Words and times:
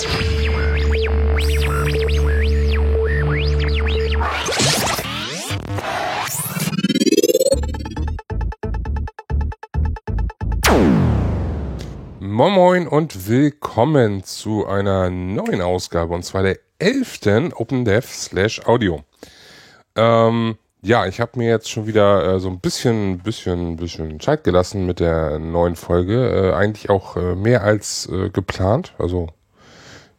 Moin 0.00 0.08
Moin 12.52 12.88
und 12.88 13.28
willkommen 13.28 14.24
zu 14.24 14.66
einer 14.66 15.10
neuen 15.10 15.60
Ausgabe 15.60 16.14
und 16.14 16.22
zwar 16.24 16.44
der 16.44 16.58
11. 16.78 17.52
OpenDev 17.56 18.06
slash 18.06 18.64
Audio. 18.66 19.04
Ähm, 19.96 20.56
ja, 20.80 21.04
ich 21.06 21.20
habe 21.20 21.38
mir 21.38 21.50
jetzt 21.50 21.68
schon 21.70 21.86
wieder 21.86 22.36
äh, 22.36 22.40
so 22.40 22.48
ein 22.48 22.60
bisschen, 22.60 23.18
bisschen, 23.18 23.76
bisschen 23.76 24.18
Zeit 24.18 24.44
gelassen 24.44 24.86
mit 24.86 25.00
der 25.00 25.38
neuen 25.38 25.76
Folge. 25.76 26.52
Äh, 26.52 26.54
eigentlich 26.54 26.88
auch 26.88 27.18
äh, 27.18 27.34
mehr 27.34 27.62
als 27.64 28.08
äh, 28.10 28.30
geplant, 28.30 28.94
also 28.96 29.28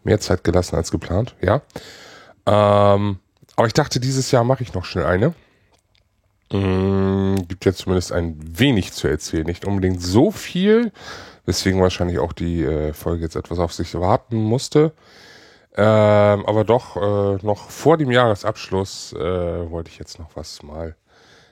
mehr 0.04 0.20
Zeit 0.20 0.44
gelassen 0.44 0.76
als 0.76 0.92
geplant, 0.92 1.36
ja. 1.42 1.62
Ähm, 2.46 3.20
aber 3.56 3.68
ich 3.68 3.74
dachte, 3.74 4.00
dieses 4.00 4.32
Jahr 4.32 4.44
mache 4.44 4.64
ich 4.64 4.74
noch 4.74 4.86
schnell 4.86 5.06
eine. 5.06 5.34
Mm, 6.52 7.48
gibt 7.48 7.66
ja 7.66 7.74
zumindest 7.74 8.12
ein 8.12 8.38
wenig 8.42 8.94
zu 8.94 9.08
erzählen, 9.08 9.46
nicht 9.46 9.66
unbedingt 9.66 10.02
so 10.02 10.32
viel 10.32 10.92
weswegen 11.46 11.82
wahrscheinlich 11.82 12.20
auch 12.20 12.34
die 12.34 12.64
äh, 12.64 12.94
Folge 12.94 13.24
jetzt 13.24 13.36
etwas 13.36 13.60
auf 13.60 13.74
sich 13.74 13.94
warten 13.96 14.38
musste. 14.38 14.94
Ähm, 15.76 16.46
aber 16.46 16.64
doch, 16.64 16.98
äh, 16.98 17.46
noch 17.46 17.70
vor 17.70 17.98
dem 17.98 18.12
Jahresabschluss 18.12 19.14
äh, 19.14 19.20
wollte 19.20 19.90
ich 19.90 19.98
jetzt 19.98 20.20
noch 20.20 20.36
was 20.36 20.64
mal 20.64 20.96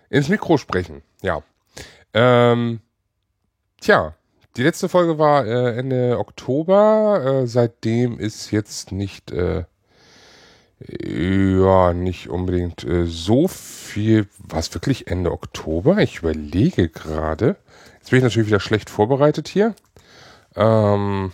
ins 0.09 0.29
Mikro 0.29 0.57
sprechen. 0.57 1.01
Ja. 1.21 1.41
Ähm, 2.13 2.81
tja, 3.79 4.15
die 4.57 4.63
letzte 4.63 4.89
Folge 4.89 5.17
war 5.17 5.45
äh, 5.45 5.77
Ende 5.77 6.17
Oktober. 6.17 7.41
Äh, 7.43 7.47
seitdem 7.47 8.19
ist 8.19 8.51
jetzt 8.51 8.91
nicht, 8.91 9.31
äh, 9.31 9.65
ja, 10.79 11.93
nicht 11.93 12.29
unbedingt 12.29 12.83
äh, 12.83 13.05
so 13.05 13.47
viel. 13.47 14.27
War 14.39 14.59
es 14.59 14.73
wirklich 14.73 15.07
Ende 15.07 15.31
Oktober? 15.31 15.99
Ich 15.99 16.19
überlege 16.19 16.89
gerade. 16.89 17.57
Jetzt 17.97 18.09
bin 18.09 18.17
ich 18.17 18.23
natürlich 18.23 18.47
wieder 18.47 18.59
schlecht 18.59 18.89
vorbereitet 18.89 19.47
hier. 19.47 19.75
Ähm, 20.55 21.31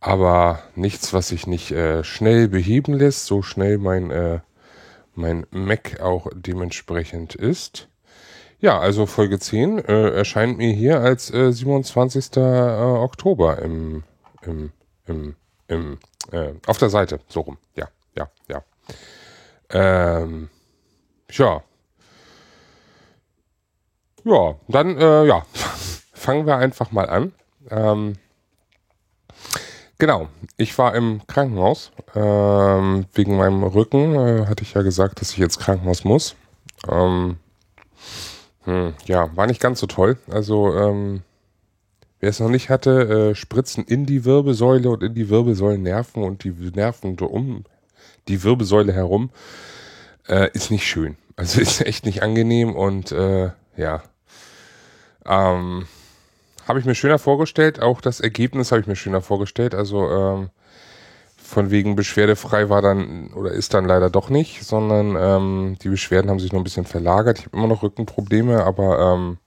aber 0.00 0.62
nichts, 0.74 1.12
was 1.12 1.28
sich 1.28 1.46
nicht 1.46 1.70
äh, 1.70 2.04
schnell 2.04 2.48
beheben 2.48 2.94
lässt, 2.94 3.26
so 3.26 3.42
schnell 3.42 3.78
mein, 3.78 4.10
äh, 4.10 4.40
mein 5.14 5.46
Mac 5.50 6.00
auch 6.00 6.28
dementsprechend 6.34 7.34
ist. 7.34 7.88
Ja, 8.66 8.80
also 8.80 9.06
Folge 9.06 9.38
10 9.38 9.78
äh, 9.78 10.10
erscheint 10.10 10.58
mir 10.58 10.72
hier 10.72 11.00
als 11.00 11.32
äh, 11.32 11.52
27. 11.52 12.36
Äh, 12.36 12.40
Oktober 12.40 13.62
im, 13.62 14.02
im, 14.42 14.72
im, 15.06 15.36
im 15.68 15.98
äh, 16.32 16.50
auf 16.66 16.76
der 16.78 16.90
Seite, 16.90 17.20
so 17.28 17.42
rum. 17.42 17.58
Ja, 17.76 17.86
ja, 18.16 18.28
ja. 18.48 18.64
Ähm, 19.70 20.48
ja. 21.30 21.62
Ja, 24.24 24.56
dann, 24.66 24.98
äh, 24.98 25.26
ja, 25.26 25.46
fangen 26.12 26.44
wir 26.44 26.56
einfach 26.56 26.90
mal 26.90 27.08
an. 27.08 27.32
Ähm, 27.70 28.14
genau, 29.98 30.26
ich 30.56 30.76
war 30.76 30.96
im 30.96 31.24
Krankenhaus. 31.28 31.92
Ähm, 32.16 33.06
wegen 33.14 33.36
meinem 33.36 33.62
Rücken 33.62 34.16
äh, 34.16 34.46
hatte 34.46 34.64
ich 34.64 34.74
ja 34.74 34.82
gesagt, 34.82 35.20
dass 35.20 35.30
ich 35.30 35.36
jetzt 35.36 35.60
Krankenhaus 35.60 36.02
muss. 36.02 36.34
Ähm, 36.88 37.38
hm, 38.66 38.94
ja, 39.06 39.34
war 39.36 39.46
nicht 39.46 39.60
ganz 39.60 39.80
so 39.80 39.86
toll. 39.86 40.18
Also, 40.28 40.76
ähm, 40.76 41.22
wer 42.20 42.30
es 42.30 42.40
noch 42.40 42.50
nicht 42.50 42.68
hatte, 42.68 43.30
äh, 43.30 43.34
Spritzen 43.34 43.84
in 43.84 44.06
die 44.06 44.24
Wirbelsäule 44.24 44.90
und 44.90 45.02
in 45.02 45.14
die 45.14 45.30
Wirbelsäulennerven 45.30 46.22
und 46.22 46.44
die 46.44 46.50
Nerven 46.50 47.18
um 47.20 47.64
die 48.28 48.42
Wirbelsäule 48.42 48.92
herum 48.92 49.30
äh, 50.28 50.50
ist 50.52 50.70
nicht 50.70 50.86
schön. 50.86 51.16
Also 51.36 51.60
ist 51.62 51.80
echt 51.80 52.04
nicht 52.04 52.22
angenehm 52.22 52.74
und 52.74 53.12
äh, 53.12 53.50
ja. 53.76 54.02
Ähm, 55.24 55.86
habe 56.66 56.80
ich 56.80 56.84
mir 56.84 56.96
schöner 56.96 57.20
vorgestellt. 57.20 57.80
Auch 57.80 58.00
das 58.00 58.20
Ergebnis 58.20 58.72
habe 58.72 58.80
ich 58.80 58.88
mir 58.88 58.96
schöner 58.96 59.20
vorgestellt. 59.20 59.74
Also 59.74 60.10
ähm, 60.10 60.50
von 61.46 61.70
wegen 61.70 61.96
beschwerdefrei 61.96 62.68
war 62.68 62.82
dann 62.82 63.28
oder 63.34 63.52
ist 63.52 63.72
dann 63.72 63.84
leider 63.84 64.10
doch 64.10 64.28
nicht, 64.30 64.64
sondern 64.64 65.16
ähm, 65.18 65.76
die 65.82 65.88
Beschwerden 65.88 66.30
haben 66.30 66.40
sich 66.40 66.52
noch 66.52 66.60
ein 66.60 66.64
bisschen 66.64 66.84
verlagert. 66.84 67.38
Ich 67.38 67.46
habe 67.46 67.56
immer 67.56 67.68
noch 67.68 67.82
Rückenprobleme, 67.82 68.64
aber 68.64 69.14
ähm, 69.14 69.38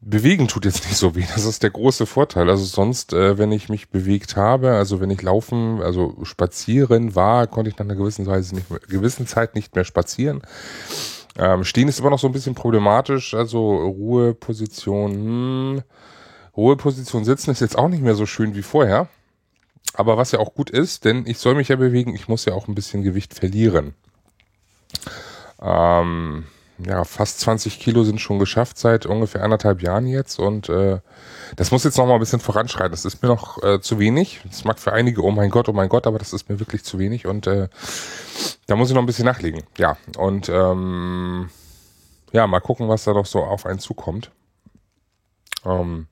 bewegen 0.00 0.48
tut 0.48 0.64
jetzt 0.64 0.86
nicht 0.86 0.96
so 0.96 1.14
weh. 1.14 1.24
Das 1.34 1.44
ist 1.44 1.62
der 1.62 1.70
große 1.70 2.06
Vorteil. 2.06 2.48
Also 2.48 2.64
sonst, 2.64 3.12
äh, 3.12 3.36
wenn 3.38 3.52
ich 3.52 3.68
mich 3.68 3.90
bewegt 3.90 4.36
habe, 4.36 4.72
also 4.72 5.00
wenn 5.00 5.10
ich 5.10 5.22
laufen, 5.22 5.82
also 5.82 6.16
spazieren 6.22 7.14
war, 7.14 7.46
konnte 7.46 7.70
ich 7.70 7.76
nach 7.76 7.84
einer 7.84 7.96
gewissen 7.96 8.26
Weise 8.26 8.54
nicht 8.54 8.70
mehr, 8.70 8.80
gewissen 8.80 9.26
Zeit 9.26 9.54
nicht 9.54 9.74
mehr 9.74 9.84
spazieren. 9.84 10.40
Ähm, 11.38 11.64
stehen 11.64 11.88
ist 11.88 12.00
immer 12.00 12.10
noch 12.10 12.18
so 12.18 12.26
ein 12.26 12.32
bisschen 12.32 12.54
problematisch, 12.54 13.34
also 13.34 13.76
Ruheposition, 13.76 15.12
hm, 15.12 15.82
Ruheposition 16.56 17.24
sitzen 17.24 17.50
ist 17.50 17.60
jetzt 17.60 17.78
auch 17.78 17.88
nicht 17.88 18.02
mehr 18.02 18.14
so 18.14 18.26
schön 18.26 18.54
wie 18.54 18.62
vorher. 18.62 19.08
Aber 19.94 20.16
was 20.16 20.32
ja 20.32 20.38
auch 20.38 20.54
gut 20.54 20.70
ist, 20.70 21.04
denn 21.04 21.26
ich 21.26 21.38
soll 21.38 21.54
mich 21.54 21.68
ja 21.68 21.76
bewegen, 21.76 22.14
ich 22.14 22.28
muss 22.28 22.44
ja 22.44 22.54
auch 22.54 22.68
ein 22.68 22.74
bisschen 22.74 23.02
Gewicht 23.02 23.34
verlieren. 23.34 23.94
Ähm, 25.60 26.44
ja, 26.86 27.04
fast 27.04 27.40
20 27.40 27.78
Kilo 27.78 28.04
sind 28.04 28.20
schon 28.20 28.38
geschafft 28.38 28.78
seit 28.78 29.04
ungefähr 29.04 29.42
anderthalb 29.42 29.82
Jahren 29.82 30.06
jetzt 30.06 30.38
und 30.38 30.68
äh, 30.68 31.00
das 31.56 31.70
muss 31.70 31.84
jetzt 31.84 31.98
noch 31.98 32.06
mal 32.06 32.14
ein 32.14 32.20
bisschen 32.20 32.40
voranschreiten. 32.40 32.92
Das 32.92 33.04
ist 33.04 33.22
mir 33.22 33.28
noch 33.28 33.62
äh, 33.62 33.80
zu 33.80 33.98
wenig. 33.98 34.40
Das 34.48 34.64
mag 34.64 34.78
für 34.78 34.92
einige, 34.92 35.22
oh 35.22 35.30
mein 35.30 35.50
Gott, 35.50 35.68
oh 35.68 35.72
mein 35.72 35.88
Gott, 35.88 36.06
aber 36.06 36.18
das 36.18 36.32
ist 36.32 36.48
mir 36.48 36.58
wirklich 36.60 36.84
zu 36.84 36.98
wenig 36.98 37.26
und 37.26 37.46
äh, 37.46 37.68
da 38.66 38.76
muss 38.76 38.88
ich 38.88 38.94
noch 38.94 39.02
ein 39.02 39.06
bisschen 39.06 39.26
nachlegen. 39.26 39.62
Ja, 39.76 39.96
und 40.16 40.48
ähm, 40.48 41.50
ja, 42.32 42.46
mal 42.46 42.60
gucken, 42.60 42.88
was 42.88 43.04
da 43.04 43.12
noch 43.12 43.26
so 43.26 43.40
auf 43.40 43.66
einen 43.66 43.80
zukommt. 43.80 44.30
Ähm, 45.64 46.06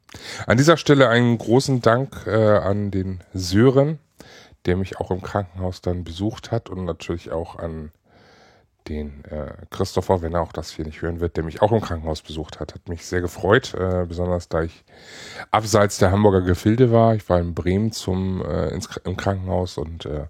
an 0.46 0.56
dieser 0.56 0.76
Stelle 0.76 1.08
einen 1.08 1.38
großen 1.38 1.80
Dank 1.82 2.26
äh, 2.26 2.58
an 2.58 2.90
den 2.90 3.20
Sören, 3.34 3.98
der 4.66 4.76
mich 4.76 4.98
auch 4.98 5.10
im 5.10 5.22
Krankenhaus 5.22 5.80
dann 5.80 6.04
besucht 6.04 6.50
hat 6.50 6.68
und 6.68 6.84
natürlich 6.84 7.30
auch 7.30 7.56
an 7.56 7.92
den 8.88 9.24
äh, 9.24 9.52
Christopher, 9.70 10.22
wenn 10.22 10.34
er 10.34 10.42
auch 10.42 10.52
das 10.52 10.70
hier 10.70 10.84
nicht 10.84 11.02
hören 11.02 11.20
wird, 11.20 11.36
der 11.36 11.44
mich 11.44 11.62
auch 11.62 11.72
im 11.72 11.80
Krankenhaus 11.80 12.22
besucht 12.22 12.58
hat. 12.58 12.74
Hat 12.74 12.88
mich 12.88 13.06
sehr 13.06 13.20
gefreut, 13.20 13.74
äh, 13.74 14.06
besonders 14.06 14.48
da 14.48 14.62
ich 14.62 14.84
abseits 15.50 15.98
der 15.98 16.10
Hamburger 16.10 16.42
Gefilde 16.42 16.90
war. 16.90 17.14
Ich 17.14 17.28
war 17.28 17.38
in 17.38 17.54
Bremen 17.54 17.92
zum 17.92 18.42
äh, 18.44 18.68
ins, 18.68 18.88
im 19.04 19.16
Krankenhaus 19.16 19.78
und 19.78 20.06
äh, 20.06 20.26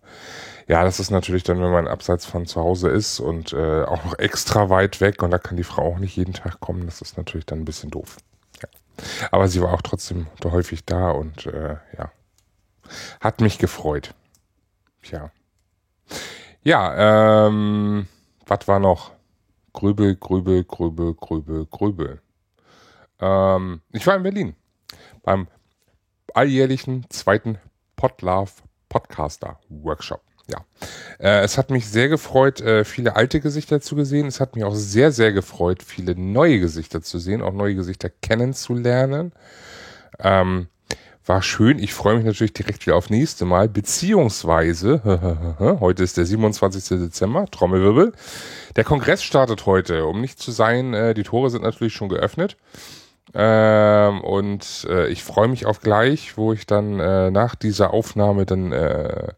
ja, 0.67 0.85
das 0.85 1.01
ist 1.01 1.11
natürlich 1.11 1.45
dann, 1.45 1.61
wenn 1.63 1.71
man 1.71 1.89
abseits 1.89 2.27
von 2.27 2.47
zu 2.47 2.61
Hause 2.61 2.91
ist 2.91 3.21
und 3.21 3.53
äh, 3.53 3.85
auch 3.85 4.05
noch 4.05 4.19
extra 4.19 4.69
weit 4.71 5.01
weg 5.01 5.23
und 5.23 5.31
da 5.31 5.39
kann 5.39 5.57
die 5.57 5.65
Frau 5.65 5.83
auch 5.83 5.99
nicht 5.99 6.17
jeden 6.17 6.35
Tag 6.35 6.61
kommen, 6.61 6.85
das 6.85 7.01
ist 7.01 7.17
natürlich 7.17 7.47
dann 7.47 7.61
ein 7.61 7.65
bisschen 7.65 7.91
doof. 7.91 8.19
Aber 9.31 9.49
sie 9.49 9.61
war 9.61 9.73
auch 9.73 9.83
trotzdem 9.83 10.27
häufig 10.45 10.85
da 10.85 11.11
und 11.11 11.47
äh, 11.47 11.77
ja, 11.97 12.13
hat 13.21 13.41
mich 13.41 13.59
gefreut. 13.59 14.15
Tja. 15.03 15.31
Ja, 16.63 17.47
ähm, 17.47 18.09
was 18.47 18.67
war 18.67 18.79
noch? 18.79 19.13
Grübel, 19.73 20.17
Grübel, 20.17 20.65
Grübel, 20.65 21.15
Grübel, 21.15 21.67
Grübel. 21.67 22.21
Ähm, 23.21 23.81
ich 23.93 24.07
war 24.07 24.17
in 24.17 24.23
Berlin 24.23 24.57
beim 25.23 25.49
alljährlichen 26.35 27.09
zweiten 27.11 27.59
Podlove 27.97 28.53
Podcaster 28.89 29.59
Workshop. 29.69 30.23
Ja, 30.51 30.65
äh, 31.19 31.45
es 31.45 31.59
hat 31.59 31.71
mich 31.71 31.87
sehr 31.89 32.09
gefreut, 32.09 32.61
äh, 32.61 32.85
viele 32.85 33.17
alte 33.17 33.41
Gesichter 33.41 33.81
zu 33.81 34.03
sehen. 34.05 34.27
Es 34.27 34.41
hat 34.41 34.55
mich 34.55 34.65
auch 34.65 34.75
sehr, 34.75 35.13
sehr 35.13 35.33
gefreut, 35.33 35.83
viele 35.83 36.15
neue 36.15 36.59
Gesichter 36.59 37.03
zu 37.03 37.19
sehen, 37.19 37.43
auch 37.43 37.53
neue 37.53 37.75
Gesichter 37.75 38.09
kennenzulernen. 38.09 39.33
Ähm, 40.19 40.69
war 41.29 41.43
schön. 41.43 41.79
Ich 41.79 41.93
freue 41.93 42.17
mich 42.17 42.25
natürlich 42.25 42.55
direkt 42.55 42.87
wieder 42.87 42.97
auf 42.97 43.11
nächste 43.11 43.45
Mal. 43.45 43.69
Beziehungsweise, 43.69 45.57
heute 45.81 46.03
ist 46.03 46.17
der 46.17 46.25
27. 46.25 46.99
Dezember, 46.99 47.47
Trommelwirbel. 47.51 48.13
Der 48.77 48.85
Kongress 48.85 49.23
startet 49.23 49.67
heute. 49.67 50.07
Um 50.07 50.21
nicht 50.21 50.41
zu 50.41 50.51
sein, 50.51 50.95
äh, 50.95 51.15
die 51.15 51.25
Tore 51.25 51.51
sind 51.51 51.63
natürlich 51.63 51.93
schon 51.93 52.09
geöffnet. 52.09 52.57
Ähm, 53.35 54.23
und 54.23 54.87
äh, 54.89 55.09
ich 55.09 55.23
freue 55.23 55.49
mich 55.49 55.67
auf 55.67 55.81
gleich, 55.81 56.39
wo 56.39 56.55
ich 56.55 56.67
dann 56.67 56.99
äh, 56.99 57.31
nach 57.31 57.55
dieser 57.55 57.93
Aufnahme 57.93 58.47
dann 58.47 58.73
äh, 58.73 59.33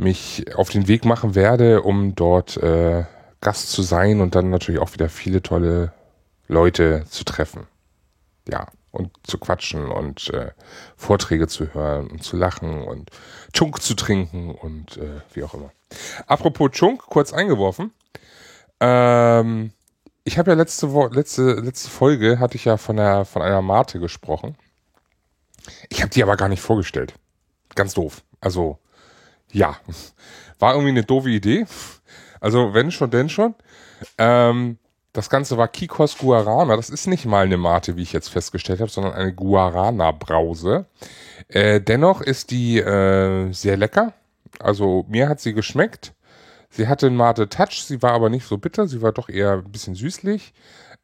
mich 0.00 0.56
auf 0.56 0.70
den 0.70 0.88
Weg 0.88 1.04
machen 1.04 1.34
werde, 1.34 1.82
um 1.82 2.14
dort 2.14 2.56
äh, 2.56 3.04
Gast 3.40 3.70
zu 3.70 3.82
sein 3.82 4.20
und 4.20 4.34
dann 4.34 4.50
natürlich 4.50 4.80
auch 4.80 4.92
wieder 4.92 5.08
viele 5.08 5.42
tolle 5.42 5.92
Leute 6.48 7.04
zu 7.08 7.24
treffen. 7.24 7.66
Ja 8.48 8.68
und 8.92 9.12
zu 9.22 9.38
quatschen 9.38 9.86
und 9.86 10.30
äh, 10.30 10.50
Vorträge 10.96 11.46
zu 11.48 11.72
hören 11.74 12.08
und 12.08 12.22
zu 12.22 12.36
lachen 12.36 12.82
und 12.82 13.10
Chunk 13.52 13.80
zu 13.80 13.94
trinken 13.94 14.54
und 14.54 14.96
äh, 14.96 15.20
wie 15.32 15.44
auch 15.44 15.54
immer. 15.54 15.70
Apropos 16.26 16.70
Chunk, 16.72 17.02
kurz 17.02 17.32
eingeworfen. 17.32 17.92
Ähm, 18.80 19.72
ich 20.24 20.38
habe 20.38 20.50
ja 20.50 20.56
letzte, 20.56 20.92
Wo 20.92 21.06
letzte, 21.06 21.54
letzte 21.54 21.90
Folge 21.90 22.38
hatte 22.38 22.56
ich 22.56 22.64
ja 22.64 22.76
von, 22.76 22.96
der, 22.96 23.24
von 23.24 23.42
einer 23.42 23.62
Mate 23.62 24.00
gesprochen. 24.00 24.56
Ich 25.88 26.02
habe 26.02 26.10
die 26.10 26.22
aber 26.22 26.36
gar 26.36 26.48
nicht 26.48 26.62
vorgestellt. 26.62 27.14
ganz 27.74 27.94
doof. 27.94 28.22
Also, 28.40 28.78
ja, 29.52 29.76
war 30.58 30.74
irgendwie 30.74 30.90
eine 30.90 31.04
doofe 31.04 31.30
Idee. 31.30 31.66
Also, 32.40 32.74
wenn 32.74 32.90
schon, 32.90 33.10
denn 33.10 33.28
schon. 33.28 33.54
Ähm, 34.18 34.78
das 35.12 35.28
Ganze 35.28 35.56
war 35.56 35.68
Kikos 35.68 36.16
Guarana. 36.18 36.76
Das 36.76 36.90
ist 36.90 37.06
nicht 37.06 37.26
mal 37.26 37.44
eine 37.44 37.56
Mate, 37.56 37.96
wie 37.96 38.02
ich 38.02 38.12
jetzt 38.12 38.28
festgestellt 38.28 38.80
habe, 38.80 38.90
sondern 38.90 39.12
eine 39.12 39.34
Guarana-Brause. 39.34 40.86
Äh, 41.48 41.80
dennoch 41.80 42.20
ist 42.20 42.50
die 42.50 42.78
äh, 42.78 43.52
sehr 43.52 43.76
lecker. 43.76 44.12
Also 44.60 45.04
mir 45.08 45.28
hat 45.28 45.40
sie 45.40 45.52
geschmeckt. 45.52 46.14
Sie 46.70 46.86
hatte 46.86 47.08
einen 47.08 47.16
Mate 47.16 47.48
Touch, 47.48 47.82
sie 47.82 48.00
war 48.00 48.12
aber 48.12 48.30
nicht 48.30 48.46
so 48.46 48.56
bitter, 48.56 48.86
sie 48.86 49.02
war 49.02 49.10
doch 49.10 49.28
eher 49.28 49.54
ein 49.54 49.72
bisschen 49.72 49.96
süßlich. 49.96 50.54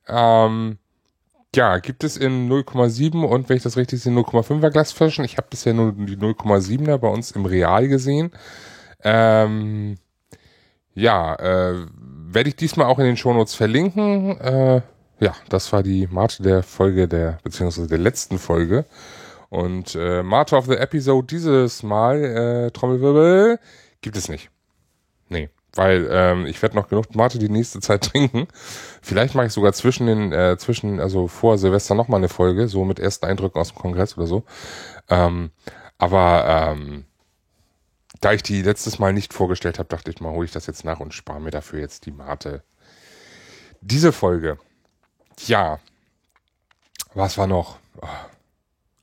Ähm, 0.06 0.78
ja, 1.56 1.78
gibt 1.78 2.04
es 2.04 2.16
in 2.16 2.48
0,7 2.50 3.24
und 3.24 3.48
wenn 3.48 3.56
ich 3.56 3.62
das 3.62 3.76
richtig 3.76 4.00
sehe, 4.00 4.12
0,5er 4.12 4.70
Glasflaschen. 4.70 5.24
Ich 5.24 5.36
habe 5.36 5.48
bisher 5.50 5.74
nur 5.74 5.92
die 5.92 6.16
0,7er 6.16 6.98
bei 6.98 7.08
uns 7.08 7.32
im 7.32 7.46
Real 7.46 7.88
gesehen. 7.88 8.30
Ähm, 9.02 9.96
ja, 10.94 11.34
äh, 11.34 11.86
werde 12.28 12.48
ich 12.48 12.56
diesmal 12.56 12.86
auch 12.86 12.98
in 12.98 13.06
den 13.06 13.16
Shownotes 13.16 13.54
verlinken. 13.54 14.38
Äh, 14.40 14.82
ja, 15.20 15.34
das 15.48 15.72
war 15.72 15.82
die 15.82 16.06
Mate 16.06 16.42
der 16.42 16.62
Folge 16.62 17.08
der, 17.08 17.38
beziehungsweise 17.42 17.88
der 17.88 17.98
letzten 17.98 18.38
Folge. 18.38 18.84
Und 19.48 19.94
äh, 19.94 20.22
Mate 20.22 20.56
of 20.56 20.66
the 20.66 20.74
Episode 20.74 21.26
dieses 21.26 21.82
Mal, 21.82 22.22
äh, 22.22 22.70
Trommelwirbel, 22.70 23.58
gibt 24.00 24.16
es 24.16 24.28
nicht. 24.28 24.50
Nee, 25.28 25.50
weil 25.76 26.08
ähm, 26.10 26.46
ich 26.46 26.60
werde 26.62 26.76
noch 26.76 26.88
genug 26.88 27.14
Mate 27.14 27.38
die 27.38 27.48
nächste 27.48 27.80
Zeit 27.80 28.04
trinken. 28.12 28.48
Vielleicht 29.02 29.34
mache 29.34 29.46
ich 29.46 29.52
sogar 29.52 29.72
zwischen 29.72 30.06
den, 30.06 30.32
äh, 30.32 30.56
zwischen, 30.58 31.00
also 31.00 31.28
vor 31.28 31.58
Silvester 31.58 31.94
nochmal 31.94 32.18
eine 32.18 32.28
Folge, 32.28 32.68
so 32.68 32.84
mit 32.84 32.98
ersten 32.98 33.26
Eindrücken 33.26 33.60
aus 33.60 33.72
dem 33.72 33.78
Kongress 33.78 34.16
oder 34.16 34.26
so. 34.26 34.44
Ähm, 35.08 35.50
aber 35.98 36.74
ähm, 36.74 37.04
da 38.20 38.32
ich 38.32 38.42
die 38.42 38.62
letztes 38.62 38.98
Mal 38.98 39.12
nicht 39.12 39.32
vorgestellt 39.32 39.78
habe, 39.78 39.88
dachte 39.88 40.10
ich 40.10 40.20
mal, 40.20 40.32
hole 40.32 40.46
ich 40.46 40.52
das 40.52 40.66
jetzt 40.66 40.84
nach 40.84 41.00
und 41.00 41.14
spare 41.14 41.40
mir 41.40 41.50
dafür 41.50 41.80
jetzt 41.80 42.06
die 42.06 42.12
Mate. 42.12 42.62
Diese 43.80 44.12
Folge. 44.12 44.58
Ja. 45.46 45.78
Was 47.14 47.38
war 47.38 47.46
noch? 47.46 47.78
Oh. 48.00 48.06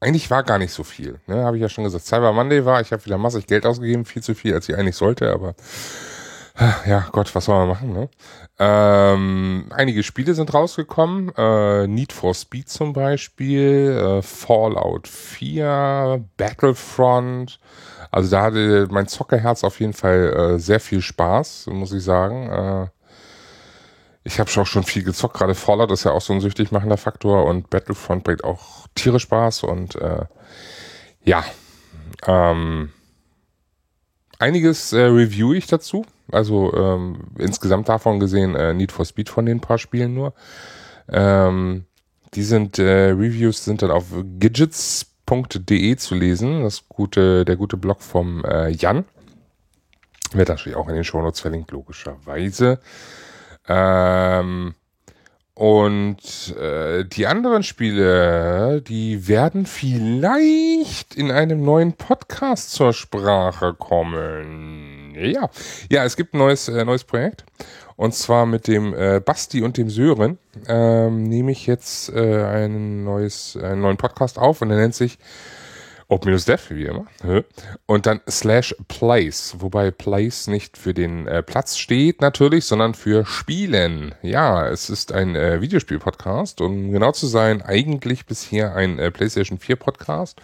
Eigentlich 0.03 0.29
war 0.29 0.43
gar 0.43 0.57
nicht 0.57 0.73
so 0.73 0.83
viel. 0.83 1.21
Ne? 1.27 1.45
Habe 1.45 1.55
ich 1.55 1.61
ja 1.61 1.69
schon 1.69 1.85
gesagt. 1.85 2.05
Cyber 2.05 2.33
Monday 2.33 2.65
war, 2.65 2.81
ich 2.81 2.91
habe 2.91 3.05
wieder 3.05 3.17
massig 3.17 3.47
Geld 3.47 3.65
ausgegeben, 3.65 4.03
viel 4.03 4.21
zu 4.21 4.35
viel, 4.35 4.53
als 4.53 4.67
ich 4.67 4.75
eigentlich 4.75 4.97
sollte, 4.97 5.31
aber 5.31 5.55
ja, 6.85 7.07
Gott, 7.11 7.33
was 7.33 7.45
soll 7.45 7.57
man 7.57 7.67
machen, 7.67 7.93
ne? 7.93 8.09
Ähm, 8.59 9.65
einige 9.71 10.03
Spiele 10.03 10.33
sind 10.35 10.53
rausgekommen. 10.53 11.31
Äh, 11.35 11.87
Need 11.87 12.13
for 12.13 12.33
Speed 12.33 12.69
zum 12.69 12.93
Beispiel, 12.93 14.19
äh, 14.19 14.21
Fallout 14.21 15.07
4, 15.07 16.23
Battlefront, 16.37 17.59
also 18.13 18.29
da 18.29 18.43
hatte 18.43 18.87
mein 18.91 19.07
Zockerherz 19.07 19.63
auf 19.63 19.79
jeden 19.79 19.93
Fall 19.93 20.33
äh, 20.33 20.59
sehr 20.59 20.79
viel 20.79 21.01
Spaß, 21.01 21.65
muss 21.71 21.91
ich 21.93 22.03
sagen. 22.03 22.47
Äh, 22.47 22.87
ich 24.23 24.39
habe 24.39 24.51
auch 24.51 24.67
schon 24.67 24.83
viel 24.83 25.03
gezockt, 25.03 25.35
gerade 25.35 25.55
Fallout 25.55 25.91
ist 25.91 26.03
ja 26.03 26.11
auch 26.11 26.21
so 26.21 26.31
ein 26.31 26.39
süchtig 26.39 26.71
machender 26.71 26.97
Faktor 26.97 27.45
und 27.45 27.71
Battlefront 27.71 28.23
bringt 28.23 28.43
auch 28.43 28.85
Tiere 28.93 29.19
Spaß 29.19 29.63
und 29.63 29.95
äh, 29.95 30.25
ja, 31.23 31.43
ähm, 32.27 32.91
einiges 34.43 34.93
äh, 34.93 35.01
review 35.01 35.53
ich 35.53 35.67
dazu. 35.67 36.05
Also 36.31 36.73
ähm, 36.73 37.31
insgesamt 37.37 37.89
davon 37.89 38.19
gesehen 38.19 38.55
äh, 38.55 38.73
Need 38.73 38.91
for 38.91 39.05
Speed 39.05 39.29
von 39.29 39.45
den 39.45 39.59
paar 39.59 39.77
Spielen 39.77 40.13
nur. 40.13 40.33
Ähm, 41.09 41.85
die 42.33 42.43
sind 42.43 42.79
äh, 42.79 43.09
Reviews 43.09 43.65
sind 43.65 43.81
dann 43.81 43.91
auf 43.91 44.05
Gadgets 44.39 45.13
www.de 45.27 45.95
zu 45.95 46.15
lesen. 46.15 46.63
Das 46.63 46.87
gute, 46.87 47.45
der 47.45 47.55
gute 47.55 47.77
Blog 47.77 48.01
vom 48.01 48.43
äh, 48.45 48.69
Jan. 48.69 49.05
Wird 50.31 50.49
natürlich 50.49 50.77
auch 50.77 50.89
in 50.89 50.95
den 50.95 51.03
Shownotes 51.03 51.39
verlinkt, 51.39 51.71
logischerweise. 51.71 52.79
Ähm, 53.67 54.73
und 55.55 56.55
äh, 56.57 57.05
die 57.05 57.27
anderen 57.27 57.61
Spiele, 57.61 58.81
die 58.81 59.27
werden 59.27 59.67
vielleicht 59.67 61.13
in 61.13 61.29
einem 61.29 61.63
neuen 61.63 61.93
Podcast 61.93 62.71
zur 62.71 62.91
Sprache 62.91 63.75
kommen. 63.75 65.13
Ja, 65.15 65.49
ja, 65.91 66.03
es 66.05 66.15
gibt 66.15 66.33
ein 66.33 66.39
neues, 66.39 66.69
äh, 66.69 66.83
neues 66.83 67.03
Projekt. 67.03 67.45
Und 67.95 68.15
zwar 68.15 68.47
mit 68.47 68.67
dem 68.67 68.95
äh, 68.95 69.21
Basti 69.23 69.61
und 69.61 69.77
dem 69.77 69.89
Sören 69.89 70.39
ähm, 70.67 71.23
nehme 71.23 71.51
ich 71.51 71.67
jetzt 71.67 72.09
äh, 72.09 72.43
ein 72.43 73.03
neues, 73.03 73.55
einen 73.55 73.81
neuen 73.81 73.97
Podcast 73.97 74.39
auf 74.39 74.63
und 74.63 74.69
der 74.69 74.79
nennt 74.79 74.95
sich 74.95 75.19
Open-Dev, 76.13 76.69
wie 76.69 76.85
immer. 76.85 77.05
Und 77.85 78.05
dann 78.05 78.21
slash 78.29 78.75
Place, 78.87 79.55
wobei 79.59 79.91
Place 79.91 80.47
nicht 80.47 80.77
für 80.77 80.93
den 80.93 81.27
äh, 81.27 81.43
Platz 81.43 81.77
steht 81.77 82.21
natürlich, 82.21 82.65
sondern 82.65 82.93
für 82.93 83.25
Spielen. 83.25 84.15
Ja, 84.21 84.67
es 84.67 84.89
ist 84.89 85.11
ein 85.11 85.35
äh, 85.35 85.61
Videospiel-Podcast 85.61 86.61
um 86.61 86.91
genau 86.91 87.11
zu 87.11 87.27
sein, 87.27 87.61
eigentlich 87.61 88.25
bisher 88.25 88.75
ein 88.75 88.99
äh, 88.99 89.11
PlayStation 89.11 89.57
4 89.57 89.75
Podcast. 89.75 90.41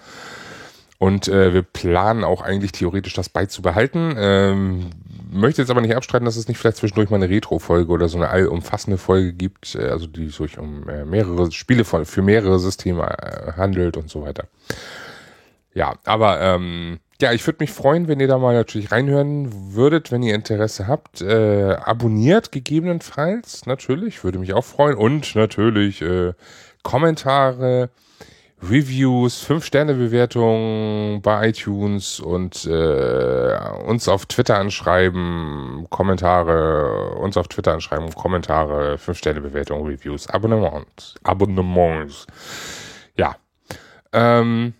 Und 0.97 1.29
äh, 1.29 1.53
wir 1.53 1.61
planen 1.61 2.25
auch 2.25 2.41
eigentlich 2.41 2.73
theoretisch 2.73 3.13
das 3.13 3.29
beizubehalten. 3.29 4.15
Ähm, 4.17 4.89
möchte 5.31 5.61
jetzt 5.61 5.71
aber 5.71 5.79
nicht 5.79 5.95
abstreiten, 5.95 6.25
dass 6.25 6.35
es 6.35 6.49
nicht 6.49 6.57
vielleicht 6.57 6.75
zwischendurch 6.75 7.09
mal 7.09 7.15
eine 7.15 7.29
Retro-Folge 7.29 7.91
oder 7.91 8.09
so 8.09 8.17
eine 8.17 8.27
allumfassende 8.27 8.97
Folge 8.97 9.31
gibt, 9.31 9.75
äh, 9.75 9.87
also 9.87 10.07
die 10.07 10.27
sich 10.27 10.57
um 10.57 10.89
äh, 10.89 11.05
mehrere 11.05 11.51
Spiele 11.53 11.85
für 11.85 12.21
mehrere 12.21 12.59
Systeme 12.59 13.03
äh, 13.03 13.53
handelt 13.53 13.95
und 13.95 14.09
so 14.09 14.23
weiter. 14.23 14.47
Ja, 15.73 15.95
aber 16.05 16.41
ähm, 16.41 16.99
ja, 17.21 17.33
ich 17.33 17.45
würde 17.45 17.57
mich 17.59 17.71
freuen, 17.71 18.07
wenn 18.07 18.19
ihr 18.19 18.27
da 18.27 18.37
mal 18.37 18.55
natürlich 18.55 18.91
reinhören 18.91 19.73
würdet, 19.73 20.11
wenn 20.11 20.23
ihr 20.23 20.35
Interesse 20.35 20.87
habt. 20.87 21.21
Äh, 21.21 21.73
abonniert 21.73 22.51
gegebenenfalls, 22.51 23.65
natürlich, 23.65 24.23
würde 24.23 24.39
mich 24.39 24.53
auch 24.53 24.63
freuen. 24.63 24.95
Und 24.95 25.35
natürlich 25.35 26.01
äh, 26.01 26.33
Kommentare, 26.81 27.89
Reviews, 28.61 29.45
5-Sterne-Bewertungen 29.45 31.21
bei 31.21 31.49
iTunes 31.49 32.21
und 32.21 32.65
äh, 32.65 33.57
uns 33.85 34.07
auf 34.07 34.25
Twitter 34.25 34.57
anschreiben, 34.57 35.87
Kommentare, 35.89 37.15
uns 37.15 37.35
auf 37.37 37.47
Twitter 37.49 37.73
anschreiben, 37.73 38.13
Kommentare, 38.15 38.95
5-Sterne-Bewertungen, 38.95 39.85
Reviews, 39.85 40.27
Abonnements, 40.27 41.15
Abonnements. 41.23 42.27
Ja. 43.15 43.35
Ähm, 44.11 44.73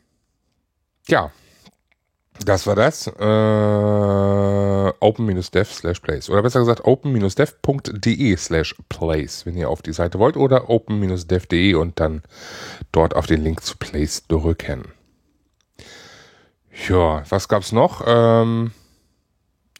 ja, 1.09 1.31
das 2.45 2.65
war 2.67 2.75
das. 2.75 3.07
Äh, 3.07 4.93
open-dev 4.99 5.71
slash 5.71 5.99
place. 5.99 6.29
Oder 6.29 6.41
besser 6.41 6.59
gesagt 6.59 6.85
open-dev.de 6.85 8.37
slash 8.37 8.75
place, 8.87 9.45
wenn 9.45 9.57
ihr 9.57 9.69
auf 9.69 9.81
die 9.81 9.93
Seite 9.93 10.19
wollt. 10.19 10.37
Oder 10.37 10.69
open-dev.de 10.69 11.73
und 11.73 11.99
dann 11.99 12.23
dort 12.91 13.15
auf 13.15 13.25
den 13.25 13.43
Link 13.43 13.63
zu 13.63 13.77
place 13.77 14.25
drücken. 14.27 14.83
Ja, 16.87 17.23
was 17.29 17.47
gab's 17.49 17.71
noch? 17.71 18.03
Ähm, 18.05 18.71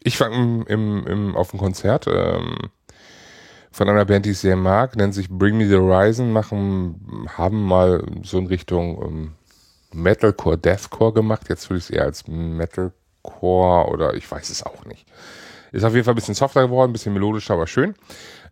ich 0.02 0.20
war 0.20 0.30
im, 0.30 0.66
im, 0.66 1.06
im, 1.06 1.36
auf 1.36 1.50
dem 1.50 1.60
Konzert 1.60 2.06
ähm, 2.06 2.56
von 3.70 3.88
einer 3.88 4.04
Band, 4.04 4.26
die 4.26 4.30
ich 4.30 4.38
sehr 4.38 4.56
mag, 4.56 4.96
nennt 4.96 5.14
sich 5.14 5.30
Bring 5.30 5.56
Me 5.56 5.66
the 5.66 5.76
Horizon, 5.76 6.32
machen, 6.32 7.26
haben 7.36 7.64
mal 7.64 8.04
so 8.22 8.38
in 8.38 8.48
Richtung 8.48 9.02
ähm, 9.02 9.32
Metalcore, 9.92 10.58
Deathcore 10.58 11.12
gemacht. 11.12 11.48
Jetzt 11.48 11.68
würde 11.68 11.78
ich 11.78 11.84
es 11.84 11.90
eher 11.90 12.04
als 12.04 12.26
Metalcore 12.26 13.88
oder 13.90 14.14
ich 14.14 14.30
weiß 14.30 14.50
es 14.50 14.62
auch 14.62 14.84
nicht. 14.84 15.06
Ist 15.72 15.84
auf 15.84 15.92
jeden 15.92 16.04
Fall 16.04 16.14
ein 16.14 16.16
bisschen 16.16 16.34
softer 16.34 16.62
geworden, 16.62 16.90
ein 16.90 16.92
bisschen 16.92 17.12
melodischer, 17.12 17.54
aber 17.54 17.66
schön. 17.66 17.94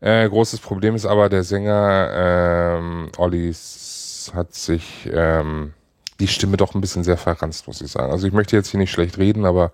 Äh, 0.01 0.29
großes 0.29 0.61
Problem 0.61 0.95
ist 0.95 1.07
aber, 1.07 1.29
der 1.29 1.43
Sänger 1.43 2.11
ähm, 2.79 3.11
Olli 3.17 3.53
hat 4.35 4.55
sich 4.55 5.09
ähm, 5.13 5.75
die 6.21 6.29
Stimme 6.29 6.57
doch 6.57 6.75
ein 6.75 6.81
bisschen 6.81 7.05
sehr 7.05 7.17
verranzt, 7.17 7.67
muss 7.67 7.81
ich 7.81 7.91
sagen. 7.91 8.13
Also 8.13 8.27
ich 8.27 8.33
möchte 8.33 8.57
jetzt 8.57 8.71
hier 8.71 8.79
nicht 8.79 8.93
schlecht 8.93 9.19
reden, 9.19 9.45
aber 9.45 9.73